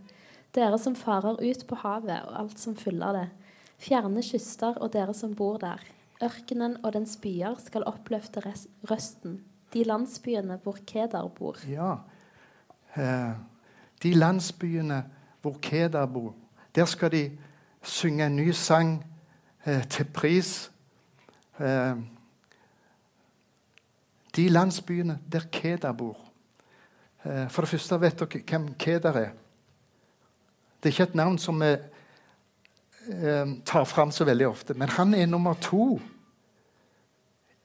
Dere 0.52 0.78
som 0.78 0.96
farer 0.96 1.40
ut 1.40 1.64
på 1.68 1.78
havet 1.80 2.26
og 2.28 2.34
alt 2.42 2.58
som 2.60 2.76
fyller 2.76 3.16
det. 3.16 3.28
Fjerne 3.80 4.22
kyster 4.22 4.76
og 4.76 4.92
dere 4.92 5.14
som 5.16 5.32
bor 5.34 5.56
der. 5.62 5.80
Ørkenen 6.22 6.76
og 6.84 6.92
dens 6.94 7.16
byer 7.16 7.56
skal 7.64 7.86
oppløfte 7.88 8.42
røsten. 8.90 9.40
De 9.72 9.84
landsbyene 9.88 10.58
hvor 10.62 10.76
Kedar 10.86 11.30
bor. 11.32 11.56
Ja, 11.66 11.96
eh, 12.96 13.32
de 14.02 14.14
landsbyene 14.14 15.02
hvor 15.42 15.56
Kedar 15.62 16.06
bor. 16.06 16.34
Der 16.74 16.84
skal 16.84 17.12
de 17.12 17.30
synge 17.82 18.26
en 18.26 18.36
ny 18.36 18.50
sang 18.50 19.04
eh, 19.66 19.88
til 19.88 20.04
pris. 20.04 20.70
Eh, 21.58 21.96
de 24.36 24.48
landsbyene 24.48 25.18
der 25.32 25.48
Kedar 25.52 25.92
bor. 25.92 26.16
Eh, 27.24 27.48
for 27.50 27.62
det 27.62 27.68
første 27.68 28.00
vet 28.00 28.20
dere 28.20 28.44
hvem 28.50 28.74
Kedar 28.78 29.16
er. 29.16 29.30
Det 30.82 30.88
er 30.88 30.92
ikke 30.92 31.02
et 31.02 31.14
navn 31.14 31.38
som 31.38 31.60
vi 31.62 31.70
eh, 31.72 33.52
tar 33.66 33.84
fram 33.84 34.10
så 34.10 34.24
veldig 34.24 34.48
ofte, 34.48 34.74
men 34.74 34.88
han 34.88 35.14
er 35.14 35.26
nummer 35.26 35.54
to 35.60 36.00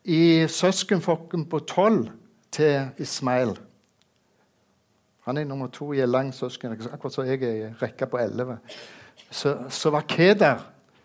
i 0.04 0.48
søskenflokken 0.48 1.48
på 1.50 1.60
tolv 1.60 2.10
til 2.52 2.90
Ismail. 2.98 3.58
Han 5.26 5.38
er 5.38 5.44
nummer 5.44 5.68
to 5.68 5.94
i 5.94 6.02
en 6.02 6.10
lang 6.10 6.34
søsken, 6.34 6.72
akkurat 6.72 7.14
som 7.14 7.26
jeg 7.26 7.44
er 7.44 7.56
i 7.56 7.74
rekka 7.82 8.06
på 8.06 8.18
elleve. 8.18 8.58
Så, 9.32 9.58
så, 9.70 9.90
var 9.90 10.06
Keder 10.08 10.62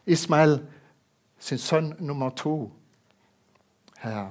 Ismail 0.06 0.60
sin 1.38 1.58
sønn 1.58 1.94
nummer 1.98 2.30
to 2.30 2.70
her. 3.98 4.28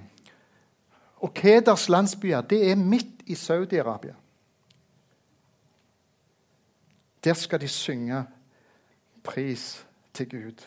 Og 1.17 1.34
Keders 1.34 1.89
landsbyer 1.89 2.41
det 2.41 2.72
er 2.72 2.76
midt 2.76 3.26
i 3.26 3.34
Saudi-Arabia. 3.34 4.13
Der 7.23 7.34
skal 7.34 7.62
de 7.62 7.67
synge 7.67 8.23
pris 9.23 9.86
til 10.13 10.29
Gud. 10.29 10.63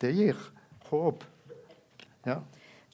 Det 0.00 0.10
gir 0.14 0.38
håp. 0.90 1.24
Ja. 2.26 2.40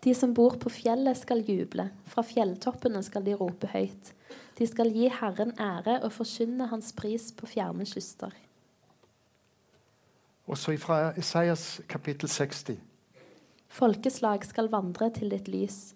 De 0.04 0.14
som 0.14 0.34
bor 0.34 0.56
på 0.60 0.72
fjellet, 0.72 1.16
skal 1.16 1.44
juble. 1.44 1.90
Fra 2.08 2.24
fjelltoppene 2.24 3.02
skal 3.04 3.24
de 3.24 3.34
rope 3.36 3.68
høyt. 3.72 4.12
De 4.58 4.68
skal 4.68 4.92
gi 4.92 5.08
Herren 5.08 5.52
ære 5.60 6.02
og 6.04 6.12
forkynne 6.12 6.68
hans 6.68 6.92
pris 6.96 7.30
på 7.32 7.48
fjerne 7.48 7.86
kyster. 7.88 8.36
Og 10.50 10.58
så 10.58 10.76
fra 10.82 11.12
Isaias 11.16 11.80
kapittel 11.88 12.28
60. 12.28 12.76
Folkeslag 13.70 14.44
skal 14.44 14.70
vandre 14.72 15.10
til 15.14 15.30
ditt 15.30 15.48
lys. 15.48 15.94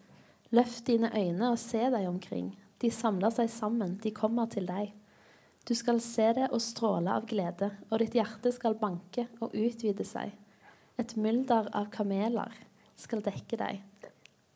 Løft 0.54 0.86
dine 0.86 1.10
øyne 1.12 1.50
og 1.50 1.58
se 1.58 1.80
deg 1.90 2.08
omkring. 2.08 2.52
De 2.80 2.90
samler 2.90 3.32
seg 3.34 3.50
sammen, 3.50 3.98
de 4.02 4.12
kommer 4.14 4.46
til 4.46 4.68
deg. 4.68 4.92
Du 5.64 5.72
skal 5.74 6.00
se 6.04 6.26
det 6.36 6.50
og 6.52 6.60
stråle 6.60 7.12
av 7.16 7.24
glede, 7.28 7.70
og 7.88 8.02
ditt 8.02 8.16
hjerte 8.18 8.52
skal 8.52 8.76
banke 8.76 9.24
og 9.40 9.54
utvide 9.56 10.04
seg. 10.04 10.34
Et 11.00 11.14
mylder 11.16 11.70
av 11.72 11.88
kameler 11.94 12.52
skal 13.00 13.22
dekke 13.24 13.58
deg. 13.58 14.10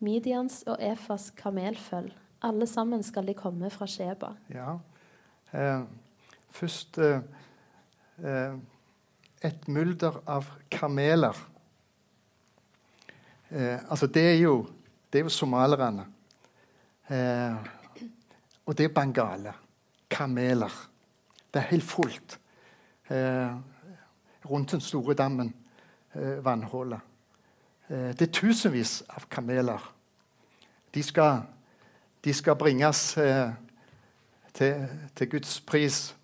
Midians 0.05 0.61
og 0.69 0.77
Efas 0.85 1.31
kamelføll. 1.39 2.11
Alle 2.45 2.69
sammen 2.71 3.03
skal 3.03 3.27
de 3.27 3.35
komme 3.35 3.71
fra 3.73 3.89
Sheba. 3.91 4.35
Ja. 4.53 4.77
Eh, 5.51 5.81
først 6.55 7.01
eh, 7.03 7.25
eh, 8.23 8.59
et 9.49 9.67
mylder 9.69 10.21
av 10.29 10.47
kameler. 10.71 11.41
Eh, 13.49 13.81
altså, 13.89 14.07
det 14.07 14.27
er 14.35 14.39
jo, 14.43 14.61
det 15.09 15.23
er 15.23 15.27
jo 15.27 15.33
somalerne. 15.33 16.05
Eh, 17.09 17.75
og 18.69 18.77
det 18.77 18.87
er 18.91 18.95
bangale. 18.95 19.57
Kameler. 20.13 20.79
Det 21.55 21.63
er 21.63 21.71
helt 21.71 21.85
fullt 21.85 22.39
eh, 23.11 23.55
rundt 24.51 24.73
den 24.73 24.81
store 24.81 25.15
dammen, 25.15 25.55
eh, 26.15 26.45
vannhullet. 26.45 27.01
Eh, 27.89 28.13
det 28.13 28.29
er 28.29 28.33
tusenvis 28.33 29.03
av 29.09 29.29
kameler. 29.31 29.95
De 30.95 31.03
skal, 31.03 31.43
de 32.25 32.35
skal 32.35 32.57
bringes 32.57 33.17
eh, 33.17 33.51
til, 34.53 34.87
til, 35.17 35.31
Guds 35.31 35.61
pris. 35.61 36.15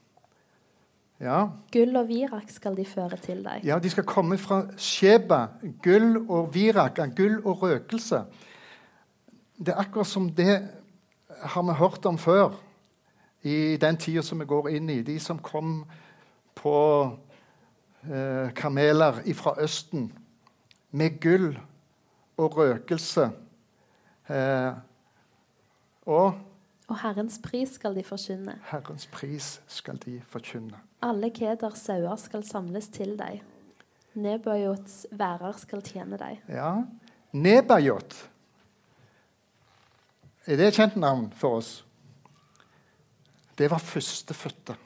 Ja. 1.21 1.47
Gull 1.73 1.97
og 1.97 2.09
virak 2.09 2.51
skal 2.53 2.77
de 2.77 2.85
føre 2.85 3.17
til 3.23 3.45
deg. 3.45 3.65
Ja, 3.65 3.79
De 3.79 3.91
skal 3.91 4.05
komme 4.05 4.39
fra 4.39 4.65
Sheba. 4.77 5.47
Gull 5.83 6.19
og 6.29 6.55
virak, 6.55 7.01
gull 7.17 7.39
og 7.45 7.63
røkelse. 7.63 8.25
Det 9.57 9.73
er 9.73 9.81
akkurat 9.81 10.11
som 10.11 10.29
det 10.35 10.59
har 11.45 11.63
vi 11.63 11.77
hørt 11.79 12.07
om 12.07 12.19
før 12.19 12.57
i 13.45 13.77
den 13.77 13.97
tida 14.01 14.23
som 14.23 14.41
vi 14.41 14.47
går 14.49 14.69
inn 14.73 14.91
i. 14.91 15.03
De 15.03 15.19
som 15.21 15.39
kom 15.39 15.85
på 16.57 16.77
eh, 18.09 18.51
kameler 18.57 19.21
fra 19.37 19.55
Østen 19.61 20.09
med 20.91 21.21
gull 21.21 21.53
og 22.37 22.57
røkelse. 22.59 23.31
Eh, 24.29 24.73
og 26.07 26.35
Og 26.89 26.99
Herrens 27.01 27.39
pris 27.43 27.69
skal 27.79 27.95
de 27.97 28.03
forkynne. 28.05 28.59
Herrens 28.71 29.07
pris 29.07 29.61
skal 29.67 29.97
de 30.05 30.21
forkynne. 30.29 30.77
Alle 31.03 31.31
keders 31.31 31.79
sauer 31.79 32.17
skal 32.17 32.45
samles 32.45 32.89
til 32.89 33.17
deg. 33.19 33.41
Nebajots 34.15 35.07
værer 35.11 35.57
skal 35.59 35.83
tjene 35.83 36.17
deg. 36.21 36.41
Ja, 36.49 36.83
Nebajot. 37.33 38.31
Er 40.47 40.57
det 40.57 40.67
et 40.67 40.75
kjent 40.77 40.97
navn 40.97 41.33
for 41.33 41.57
oss? 41.59 41.84
Det 43.59 43.71
var 43.71 43.79
førstefødte. 43.79 44.77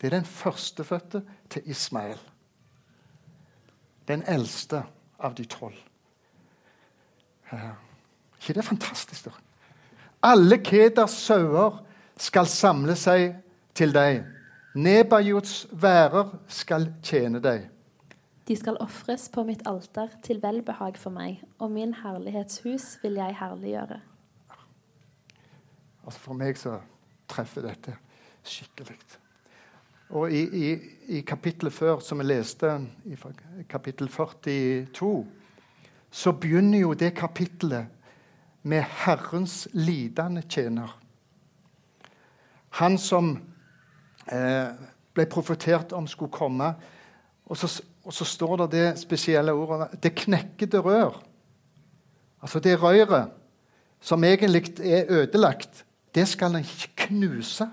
Det 0.00 0.06
er 0.06 0.10
den 0.10 0.24
førstefødte 0.24 1.22
til 1.50 1.62
Ismael. 1.64 2.18
Den 4.08 4.22
eldste 4.22 4.82
av 5.18 5.34
de 5.34 5.44
tolv. 5.44 5.76
ikke 8.40 8.52
det 8.54 8.56
er 8.56 8.62
fantastisk? 8.62 9.24
da? 9.24 9.30
Alle 10.22 10.58
Keders 10.58 11.10
sauer 11.10 11.84
skal 12.16 12.46
samle 12.46 12.96
seg 12.96 13.34
til 13.74 13.92
deg. 13.94 14.24
Nebajots 14.74 15.66
værer 15.72 16.36
skal 16.48 16.92
tjene 17.02 17.40
deg. 17.40 17.68
De 18.48 18.56
skal 18.56 18.76
ofres 18.80 19.28
på 19.32 19.42
mitt 19.42 19.62
alter 19.66 20.08
til 20.22 20.42
velbehag 20.42 20.98
for 20.98 21.10
meg, 21.10 21.40
og 21.58 21.70
min 21.70 21.94
herlighetshus 21.94 22.98
vil 23.02 23.18
jeg 23.18 23.36
herliggjøre. 23.40 24.00
Altså 26.06 26.20
For 26.20 26.38
meg 26.38 26.58
så 26.58 26.78
treffer 27.28 27.66
dette 27.66 27.96
skikkelig. 28.48 28.98
Og 30.16 30.30
i, 30.30 30.42
i, 30.42 30.66
i, 31.18 31.20
kapittelet 31.26 31.74
før, 31.74 31.98
som 32.00 32.20
vi 32.22 32.28
leste, 32.28 32.70
i 33.10 33.16
kapittel 33.68 34.08
42, 34.08 35.26
så 36.10 36.32
begynner 36.32 36.84
jo 36.84 36.92
det 36.94 37.14
kapittelet 37.14 37.86
med 38.62 38.84
Herrens 39.02 39.68
lidende 39.72 40.42
tjener. 40.48 40.94
Han 42.78 42.98
som 42.98 43.32
eh, 44.32 44.70
ble 45.16 45.26
profetert 45.30 45.94
om 45.96 46.06
skulle 46.10 46.34
komme. 46.34 46.72
Og 47.46 47.56
så, 47.56 47.70
og 48.04 48.14
så 48.14 48.26
står 48.26 48.56
det 48.64 48.70
det 48.74 48.86
spesielle 49.00 49.54
ordet 49.54 50.02
Det 50.02 50.14
knekkede 50.14 50.82
rør. 50.82 51.22
Altså 52.42 52.60
det 52.60 52.82
røret 52.82 53.32
som 54.00 54.24
egentlig 54.24 54.78
er 54.80 55.08
ødelagt, 55.08 55.84
det 56.14 56.28
skal 56.28 56.54
en 56.54 56.66
knuse. 56.96 57.66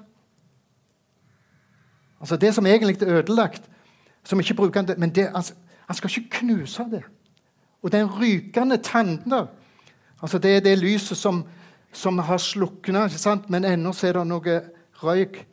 Altså 2.24 2.38
Det 2.40 2.54
som 2.56 2.66
egentlig 2.66 3.02
er 3.02 3.18
ødelagt, 3.20 3.64
som 4.24 4.40
ikke 4.40 4.54
bruker 4.54 4.80
han 4.80 5.00
men 5.00 5.12
det, 5.16 5.32
altså, 5.36 5.54
han 5.88 5.96
skal 5.96 6.10
ikke 6.10 6.40
knuse 6.40 6.84
det. 6.92 7.04
Og 7.82 7.92
den 7.92 8.08
rykende 8.08 8.78
tanner 8.78 9.48
altså 10.22 10.38
Det 10.38 10.56
er 10.56 10.60
det 10.60 10.80
lyset 10.80 11.18
som, 11.18 11.44
som 11.92 12.20
har 12.20 12.38
slukna, 12.38 13.10
men 13.48 13.66
ennå 13.66 13.90
er 13.90 14.14
det 14.14 14.28
noe 14.28 14.62
røyk 15.04 15.46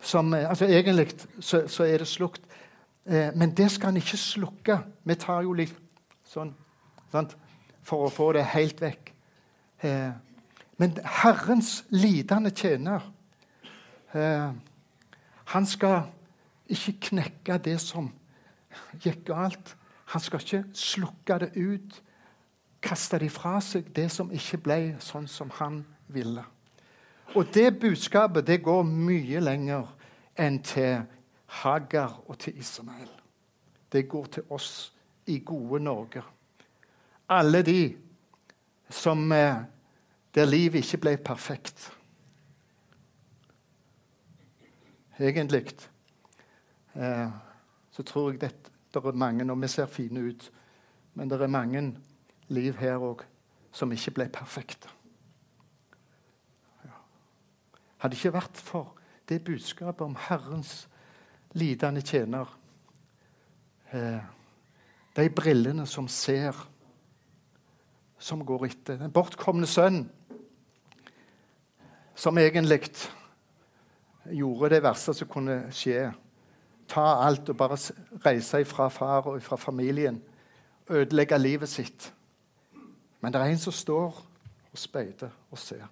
som 0.00 0.34
altså 0.34 0.64
Egentlig 0.64 1.12
så, 1.40 1.68
så 1.68 1.84
er 1.84 1.98
det 1.98 2.06
slukt. 2.06 2.40
Eh, 3.06 3.30
men 3.34 3.50
det 3.56 3.70
skal 3.70 3.86
han 3.86 3.96
ikke 3.96 4.16
slukke. 4.16 4.78
Vi 5.04 5.14
tar 5.14 5.42
jo 5.42 5.52
litt 5.52 5.76
sånn 6.24 6.54
sant? 7.12 7.36
for 7.82 8.06
å 8.06 8.12
få 8.12 8.32
det 8.32 8.46
helt 8.54 8.80
vekk. 8.80 9.12
Eh, 9.84 10.12
men 10.76 10.96
Herrens 11.04 11.84
lidende 11.92 12.50
tjener 12.50 13.02
eh, 14.14 14.48
Han 15.44 15.66
skal 15.66 16.02
ikke 16.66 16.96
knekke 17.10 17.58
det 17.58 17.80
som 17.80 18.10
gikk 19.02 19.26
galt. 19.28 19.76
Han 20.12 20.20
skal 20.20 20.40
ikke 20.40 20.64
slukke 20.74 21.38
det 21.38 21.50
ut, 21.56 22.02
kaste 22.82 23.18
det 23.18 23.30
fra 23.32 23.58
seg, 23.64 23.88
det 23.96 24.10
som 24.12 24.32
ikke 24.32 24.60
ble 24.64 24.78
sånn 25.00 25.28
som 25.30 25.50
han 25.58 25.82
ville. 26.12 26.44
Og 27.34 27.48
det 27.54 27.78
budskapet 27.80 28.46
det 28.46 28.60
går 28.62 28.82
mye 28.84 29.40
lenger 29.40 29.88
enn 30.38 30.60
til 30.62 31.04
Hagar 31.62 32.20
og 32.26 32.38
til 32.38 32.58
Ismael. 32.58 33.10
Det 33.92 34.08
går 34.08 34.26
til 34.26 34.52
oss 34.52 34.92
i 35.26 35.38
gode 35.38 35.80
Norge. 35.80 36.22
Alle 37.28 37.62
de 37.62 37.96
som 38.90 39.32
eh, 39.32 39.62
der 40.34 40.44
livet 40.44 40.84
ikke 40.84 40.98
ble 40.98 41.16
perfekt. 41.16 41.92
Egentlig 45.20 45.76
eh, 46.94 47.28
så 47.90 48.02
tror 48.02 48.32
jeg 48.32 48.40
det, 48.40 48.50
det 48.94 49.04
er 49.04 49.12
mange 49.12 49.52
Og 49.52 49.62
vi 49.62 49.68
ser 49.68 49.86
fine 49.86 50.20
ut, 50.20 50.52
men 51.14 51.30
det 51.30 51.40
er 51.40 51.46
mange 51.46 51.96
liv 52.48 52.76
her 52.76 52.98
òg 52.98 53.22
som 53.72 53.92
ikke 53.92 54.10
ble 54.10 54.28
perfekte. 54.28 54.88
Ja. 56.84 56.90
Hadde 57.98 58.14
det 58.14 58.20
ikke 58.20 58.36
vært 58.38 58.56
for 58.56 58.94
det 59.28 59.44
budskapet 59.44 60.04
om 60.04 60.16
Herrens 60.28 60.88
lidende 61.54 62.02
tjener 62.02 62.50
eh, 63.92 64.22
De 65.16 65.30
brillene 65.30 65.86
som 65.86 66.08
ser, 66.08 66.54
som 68.18 68.46
går 68.46 68.66
etter. 68.66 68.98
Den 68.98 69.12
bortkomne 69.12 69.66
sønn 69.66 70.08
som 72.14 72.38
egentlig 72.38 72.90
gjorde 74.30 74.70
det 74.74 74.82
verste 74.82 75.14
som 75.14 75.28
kunne 75.28 75.58
skje. 75.74 76.12
Ta 76.88 77.04
alt 77.24 77.48
og 77.48 77.56
bare 77.56 77.78
reise 78.26 78.60
ifra 78.60 78.88
far 78.88 79.28
og 79.30 79.36
ifra 79.40 79.56
familien. 79.56 80.22
Ødelegge 80.90 81.38
livet 81.38 81.68
sitt. 81.68 82.12
Men 83.20 83.32
det 83.32 83.40
er 83.40 83.52
en 83.52 83.58
som 83.58 83.72
står 83.72 84.20
og 84.72 84.78
speider 84.78 85.30
og 85.50 85.58
ser. 85.58 85.86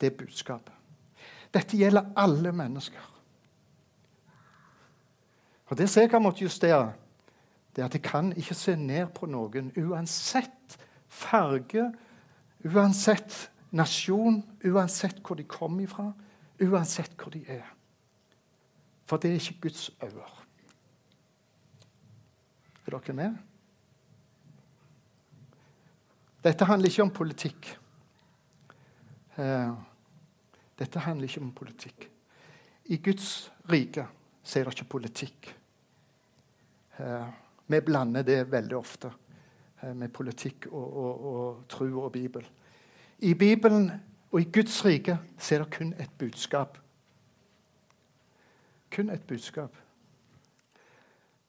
Det 0.00 0.12
er 0.12 0.16
budskapet. 0.16 0.72
Dette 1.54 1.76
gjelder 1.76 2.12
alle 2.16 2.52
mennesker. 2.52 3.12
Og 5.66 5.78
Det 5.78 5.96
jeg 5.96 6.10
har 6.10 6.18
måttet 6.18 6.42
justere, 6.42 6.92
det 7.76 7.82
er 7.82 7.86
at 7.86 7.94
jeg 7.94 8.02
kan 8.02 8.32
ikke 8.32 8.54
se 8.54 8.76
ned 8.76 9.06
på 9.06 9.26
noen 9.26 9.72
uansett 9.76 10.78
farge, 11.08 11.92
uansett 12.64 13.50
nasjon, 13.70 14.42
uansett 14.64 15.20
hvor 15.22 15.38
de 15.38 15.44
kommer 15.48 15.84
ifra, 15.86 16.10
uansett 16.62 17.16
hvor 17.18 17.34
de 17.34 17.42
er. 17.50 17.64
For 19.06 19.22
det 19.22 19.30
er 19.30 19.40
ikke 19.40 19.60
Guds 19.68 19.90
øyne. 20.02 20.26
Er 22.86 22.90
dere 22.90 23.12
med? 23.14 23.36
Dette 26.44 26.64
handler 26.64 26.88
ikke 26.88 27.02
om 27.02 27.10
politikk. 27.10 27.72
Eh, 29.36 29.72
dette 30.78 30.98
handler 31.02 31.26
ikke 31.26 31.40
om 31.42 31.52
politikk. 31.52 32.10
I 32.84 32.96
Guds 33.02 33.52
rike 33.72 34.06
så 34.42 34.60
er 34.60 34.68
det 34.68 34.76
ikke 34.76 34.90
politikk. 34.94 35.48
Eh, 36.98 37.26
vi 37.66 37.80
blander 37.80 38.22
det 38.22 38.44
veldig 38.50 38.76
ofte 38.78 39.10
eh, 39.82 39.94
med 39.94 40.12
politikk 40.14 40.68
og, 40.70 40.96
og, 40.96 41.26
og 41.32 41.64
tro 41.68 41.88
og 42.04 42.12
Bibel. 42.12 42.46
I 43.18 43.34
Bibelen 43.34 43.92
og 44.32 44.40
i 44.40 44.50
Guds 44.52 44.84
rike 44.84 45.18
så 45.38 45.54
er 45.54 45.58
det 45.58 45.74
kun 45.78 45.92
et 45.92 46.10
budskap. 46.18 46.78
Kun 48.96 49.10
et 49.10 49.22
budskap. 49.22 49.76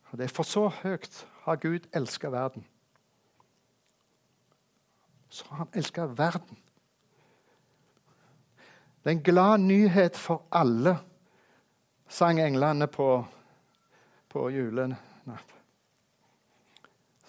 Og 0.06 0.18
det 0.18 0.24
er 0.24 0.28
For 0.28 0.44
så 0.44 0.68
høyt 0.68 1.28
har 1.42 1.56
Gud 1.56 1.80
elska 1.94 2.28
verden. 2.28 2.66
Så 5.30 5.46
har 5.50 5.58
han 5.58 5.68
elska 5.74 6.06
verden. 6.06 6.58
Det 9.04 9.12
er 9.12 9.18
en 9.18 9.24
glad 9.24 9.58
nyhet 9.58 10.18
for 10.18 10.44
alle, 10.52 10.98
sang 12.08 12.40
englene 12.42 12.88
på, 12.88 13.26
på 14.30 14.50
julenatt. 14.50 15.56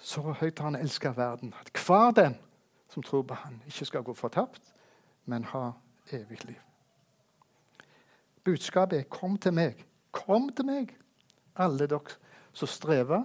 Så 0.01 0.33
høyt 0.33 0.59
har 0.59 0.65
han 0.65 0.77
elska 0.77 1.11
verden, 1.11 1.55
at 1.61 1.87
hver 1.87 2.11
den 2.11 2.39
som 2.89 3.03
tror 3.03 3.23
på 3.23 3.35
han, 3.35 3.63
ikke 3.67 3.85
skal 3.85 4.03
gå 4.03 4.15
fortapt, 4.15 4.63
men 5.25 5.45
ha 5.45 5.71
evig 6.13 6.45
liv. 6.45 6.61
Budskapet 8.45 8.99
er 8.99 9.03
'kom 9.03 9.37
til 9.37 9.53
meg'. 9.53 9.85
Kom 10.13 10.49
til 10.49 10.65
meg, 10.65 10.97
alle 11.57 11.87
dere 11.87 12.17
som 12.53 12.69
strever 12.69 13.25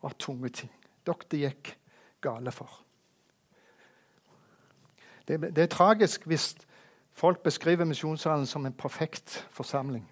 og 0.00 0.10
har 0.10 0.14
tunge 0.18 0.48
ting. 0.48 0.70
Dere 1.06 1.16
det 1.30 1.40
gikk 1.40 1.78
gale 2.20 2.52
for. 2.52 2.80
Det, 5.28 5.40
det 5.40 5.58
er 5.58 5.66
tragisk 5.66 6.26
hvis 6.26 6.56
Folk 7.14 7.42
beskriver 7.42 7.84
misjonssalen 7.84 8.46
som 8.46 8.66
en 8.66 8.72
perfekt 8.72 9.46
forsamling. 9.50 10.10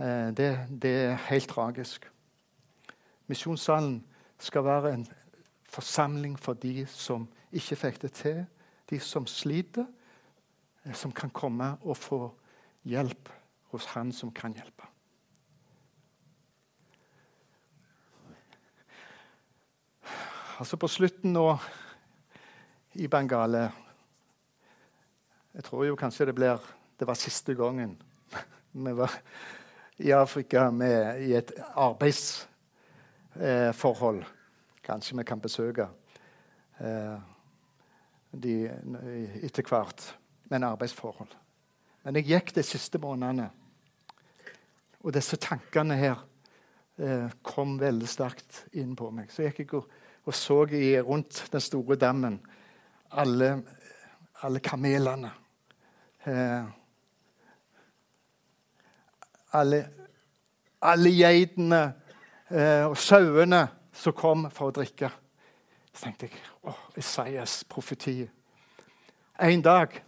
Eh, 0.00 0.34
det, 0.34 0.66
det 0.82 0.90
er 0.90 1.14
helt 1.14 1.48
tragisk. 1.48 2.10
Misjonssalen 3.26 4.04
skal 4.38 4.64
være 4.64 4.94
en 4.94 5.06
forsamling 5.72 6.36
for 6.40 6.54
de 6.60 6.86
som 6.86 7.28
ikke 7.52 7.76
fikk 7.76 8.02
det 8.02 8.12
til, 8.18 8.44
de 8.90 9.00
som 9.00 9.26
sliter, 9.26 9.86
eh, 10.84 10.94
som 10.94 11.12
kan 11.12 11.30
komme 11.30 11.76
og 11.82 11.96
få 11.96 12.34
hjelp 12.84 13.28
hos 13.72 13.84
Han 13.94 14.12
som 14.12 14.32
kan 14.32 14.52
hjelpe. 14.52 14.84
Altså 20.58 20.76
På 20.76 20.88
slutten 20.88 21.32
nå 21.32 21.58
i 22.94 23.08
Bengale 23.08 23.72
jeg 25.52 25.64
tror 25.64 25.84
jo 25.84 25.96
kanskje 25.96 26.26
det 26.28 26.34
blir 26.36 26.58
Det 26.98 27.06
var 27.08 27.14
siste 27.14 27.54
gangen 27.54 28.02
vi 28.72 28.92
var 28.92 29.10
i 29.96 30.10
Afrika 30.10 30.70
med, 30.70 31.22
i 31.22 31.34
et 31.36 31.52
arbeidsforhold. 31.76 34.22
Eh, 34.22 34.26
kanskje 34.82 35.18
vi 35.18 35.24
kan 35.24 35.40
besøke 35.40 35.88
eh, 36.80 37.16
de 38.32 38.54
etter 39.44 39.66
hvert 39.68 40.06
med 40.48 40.56
en 40.58 40.68
arbeidsforhold. 40.72 41.34
Men 42.02 42.18
jeg 42.18 42.30
gikk 42.30 42.54
de 42.56 42.64
siste 42.66 42.98
månedene, 42.98 43.50
og 45.02 45.14
disse 45.14 45.36
tankene 45.36 45.98
her 45.98 46.24
eh, 46.98 47.28
kom 47.42 47.76
veldig 47.80 48.08
sterkt 48.08 48.64
inn 48.78 48.96
på 48.98 49.10
meg. 49.14 49.30
Så 49.30 49.46
gikk 49.46 49.62
jeg 49.64 49.74
og, 49.78 49.88
og 50.24 50.36
så 50.36 50.58
i, 50.74 50.96
rundt 51.00 51.44
den 51.52 51.62
store 51.62 51.96
dammen 52.00 52.40
alle, 53.18 53.56
alle 54.42 54.60
kamelene 54.64 55.32
eh, 56.26 56.62
alle, 59.52 59.82
alle 60.82 61.12
geitene 61.12 61.82
eh, 62.50 62.84
og 62.86 62.96
sauene 62.98 63.62
som 63.92 64.12
kom 64.16 64.48
for 64.50 64.70
å 64.70 64.76
drikke. 64.76 65.10
Så 65.92 66.06
tenkte 66.06 66.28
jeg 66.28 66.40
åh, 66.64 66.78
Isaias 66.96 67.62
profeti. 67.68 68.22
En 69.42 69.62
dag 69.62 69.98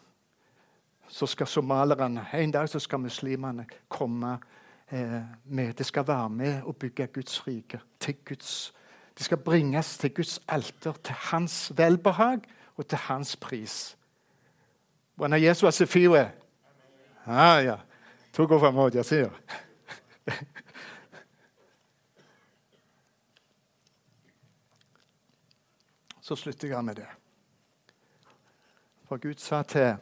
så 1.08 1.26
skal 1.26 1.46
somalerne, 1.46 2.26
en 2.32 2.54
dag 2.54 2.68
så 2.68 2.80
skal 2.80 3.02
muslimene 3.04 3.66
komme 3.88 4.38
eh, 4.88 5.20
med 5.44 5.74
De 5.74 5.84
skal 5.84 6.06
være 6.06 6.30
med 6.30 6.62
og 6.62 6.76
bygge 6.76 7.06
Guds 7.06 7.46
rike. 7.46 7.80
til 8.00 8.16
Guds 8.24 8.72
de 9.18 9.24
skal 9.24 9.38
bringes 9.38 9.98
til 9.98 10.14
Guds 10.14 10.40
alter, 10.48 10.92
til 10.92 11.14
hans 11.14 11.72
velbehag 11.76 12.40
og 12.76 12.86
til 12.86 12.98
hans 12.98 13.36
pris. 13.36 13.96
Bwana 15.16 15.38
Yesu 15.38 15.66
asifiwe. 15.66 16.30
Ah, 17.26 17.64
ja. 17.64 17.76
Tok 18.32 18.50
over 18.50 18.70
mot, 18.78 18.94
jeg 18.94 19.04
sier. 19.04 19.30
Så 26.24 26.36
slutter 26.36 26.68
jeg 26.68 26.84
med 26.84 26.94
det. 26.96 27.06
For 29.04 29.20
Gud 29.20 29.34
sa 29.44 29.62
til, 29.62 29.96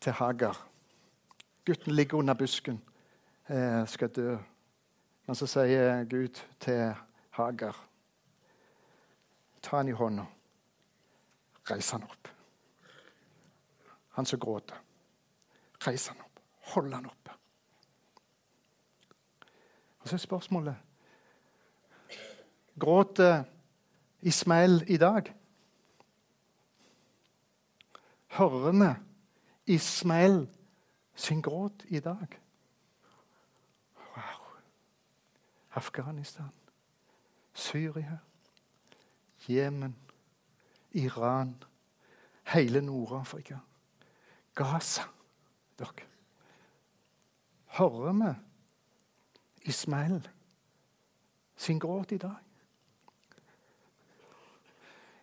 til 0.00 0.12
Hagar 0.12 0.58
Gutten 1.64 1.92
ligger 1.92 2.18
under 2.18 2.34
busken, 2.34 2.82
eh, 3.48 3.86
skal 3.88 4.08
dø. 4.08 4.36
Men 5.26 5.38
så 5.38 5.46
sier 5.46 6.04
Gud 6.04 6.40
til 6.60 6.94
Hagar 7.30 7.76
Ta 9.62 9.76
han 9.76 9.88
i 9.88 9.94
hånda, 9.96 10.26
reis 11.70 11.90
han 11.90 12.02
opp. 12.02 12.28
Han 14.18 14.26
som 14.26 14.40
gråter. 14.40 14.76
Reis 15.86 16.06
han 16.10 16.20
opp. 16.20 16.40
Hold 16.74 16.92
han 16.92 17.06
oppe. 17.06 17.30
Og 20.00 20.08
Så 20.08 20.14
er 20.16 20.26
spørsmålet 20.26 20.76
Gråter 22.80 23.44
Ismael 24.22 24.84
i 24.88 24.96
dag? 24.96 25.34
Hører 28.26 28.72
vi 28.72 29.74
Ismael 29.74 30.48
sin 31.14 31.42
gråt 31.42 31.84
i 31.88 32.00
dag? 32.00 32.40
Wow. 33.96 34.46
Afghanistan, 35.72 36.50
Syria, 37.52 38.18
Jemen, 39.48 39.96
Iran, 40.92 41.64
hele 42.42 42.80
Nord-Afrika, 42.80 43.58
Gaza 44.54 45.02
dere. 45.78 46.06
Hører 47.66 48.12
vi 48.12 48.34
Ismael 49.68 50.28
sin 51.56 51.78
gråt 51.78 52.12
i 52.12 52.18
dag? 52.18 52.51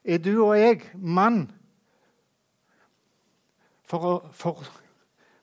Er 0.03 0.17
du 0.17 0.33
og 0.45 0.55
jeg 0.57 0.83
mann 0.95 1.43
for 3.89 4.05
å 4.05 4.13
for, 4.35 4.61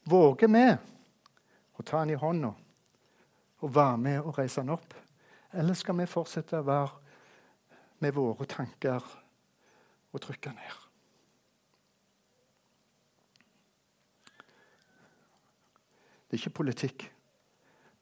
Våger 0.06 0.46
vi 0.46 0.62
å 0.70 1.82
ta 1.82 1.98
han 1.98 2.12
i 2.14 2.18
hånda 2.18 2.52
og 3.66 3.72
være 3.74 3.98
med 3.98 4.20
og 4.20 4.36
reise 4.38 4.62
han 4.62 4.70
opp? 4.76 4.94
Eller 5.50 5.74
skal 5.74 5.98
vi 5.98 6.06
fortsette 6.06 6.60
å 6.60 6.66
være 6.66 6.92
med 8.04 8.14
våre 8.14 8.46
tanker 8.46 9.02
og 10.12 10.22
trykke 10.22 10.52
ned? 10.54 10.76
Det 16.26 16.36
er 16.36 16.42
ikke 16.42 16.58
politikk. 16.60 17.08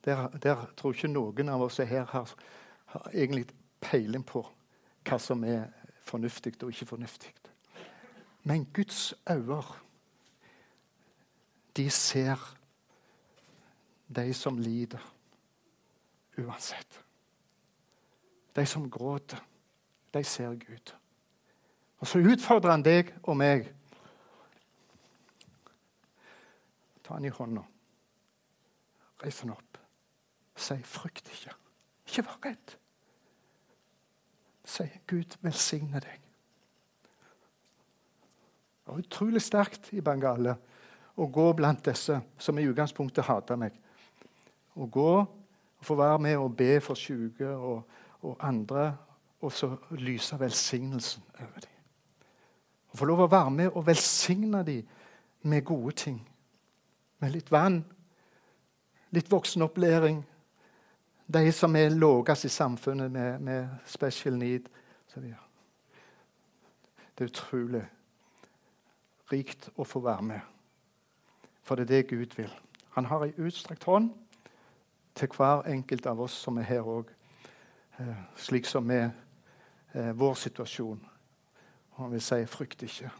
Der, 0.04 0.28
der 0.42 0.66
tror 0.76 0.92
ikke 0.92 1.08
noen 1.08 1.48
av 1.48 1.64
oss 1.64 1.80
her 1.80 2.04
har, 2.10 2.28
har 2.92 3.08
egentlig 3.12 3.46
peiling 3.80 4.24
på 4.28 4.44
hva 5.04 5.18
som 5.20 5.44
er 5.48 5.70
fornuftig 6.04 6.54
og 6.62 6.70
ikke 6.70 6.86
fornuftig. 6.86 7.32
Men 8.44 8.66
Guds 8.74 9.14
øyne, 9.30 9.62
de 11.76 11.90
ser 11.90 12.56
de 14.16 14.34
som 14.34 14.58
lider, 14.58 15.14
uansett. 16.38 17.04
De 18.56 18.66
som 18.66 18.90
gråter, 18.90 19.40
de 20.14 20.24
ser 20.24 20.48
Gud. 20.48 20.94
Og 21.98 22.06
så 22.06 22.18
utfordrer 22.18 22.70
han 22.70 22.84
deg 22.84 23.14
og 23.22 23.36
meg. 23.36 23.70
Ta 27.04 27.16
han 27.16 27.24
i 27.24 27.32
hånda. 27.32 27.62
Reis 29.24 29.40
han 29.40 29.54
opp. 29.54 29.78
Si 30.56 30.74
'frykt 30.82 31.28
ikke'. 31.28 31.54
Ikke 32.06 32.24
vær 32.24 32.38
redd. 32.44 32.76
Si 34.64 34.84
'Gud 35.06 35.36
velsigne 35.40 36.00
deg'. 36.00 36.20
Det 38.84 38.92
var 38.92 38.98
utrolig 38.98 39.42
sterkt 39.42 39.92
i 39.92 40.00
Bangale 40.00 40.56
å 41.16 41.26
gå 41.26 41.52
blant 41.56 41.84
disse 41.86 42.18
som 42.38 42.58
i 42.58 42.66
utgangspunktet 42.68 43.24
hater 43.24 43.56
meg. 43.56 43.72
Å 44.76 44.86
gå 44.86 45.10
og 45.20 45.86
få 45.86 45.96
være 45.96 46.18
med 46.18 46.36
og 46.36 46.56
be 46.56 46.80
for 46.80 46.98
syke 46.98 47.48
og, 47.48 47.84
og 48.22 48.36
andre, 48.40 48.96
og 49.40 49.52
så 49.52 49.70
lyse 50.00 50.36
velsignelsen 50.40 51.22
over 51.38 51.64
dem. 51.64 51.70
Å 52.92 52.98
få 52.98 53.08
lov 53.08 53.24
å 53.24 53.30
være 53.30 53.50
med 53.50 53.72
og 53.72 53.86
velsigne 53.86 54.62
dem 54.66 54.84
med 55.48 55.64
gode 55.64 55.96
ting. 56.04 56.20
Med 57.20 57.32
litt 57.34 57.50
vann, 57.52 57.82
litt 59.14 59.30
voksenopplæring. 59.30 60.22
De 61.26 61.52
som 61.52 61.76
er 61.76 61.88
lavest 61.88 62.44
i 62.44 62.48
samfunnet 62.48 63.12
med, 63.12 63.38
med 63.38 63.68
special 63.86 64.38
need. 64.38 64.68
Det 65.14 67.24
er 67.24 67.30
utrolig 67.30 67.84
rikt 69.32 69.70
å 69.76 69.86
få 69.88 70.02
være 70.04 70.22
med. 70.22 70.40
For 71.64 71.78
det 71.78 71.86
er 71.86 71.94
det 71.94 72.10
Gud 72.10 72.36
vil. 72.36 72.52
Han 72.94 73.08
har 73.08 73.24
ei 73.24 73.32
utstrakt 73.40 73.86
hånd 73.88 74.10
til 75.14 75.30
hver 75.36 75.64
enkelt 75.70 76.06
av 76.06 76.20
oss 76.20 76.36
som 76.44 76.58
er 76.58 76.68
her 76.68 76.86
òg, 76.86 77.10
eh, 77.98 78.16
slik 78.36 78.66
som 78.66 78.90
er 78.90 79.10
eh, 79.94 80.12
vår 80.12 80.34
situasjon. 80.34 81.00
Og 81.94 82.02
han 82.02 82.12
vil 82.12 82.20
si 82.20 82.44
'frykt 82.44 82.82
ikke'. 82.82 83.10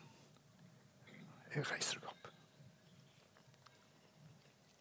Jeg 1.54 1.70
reiser 1.70 2.03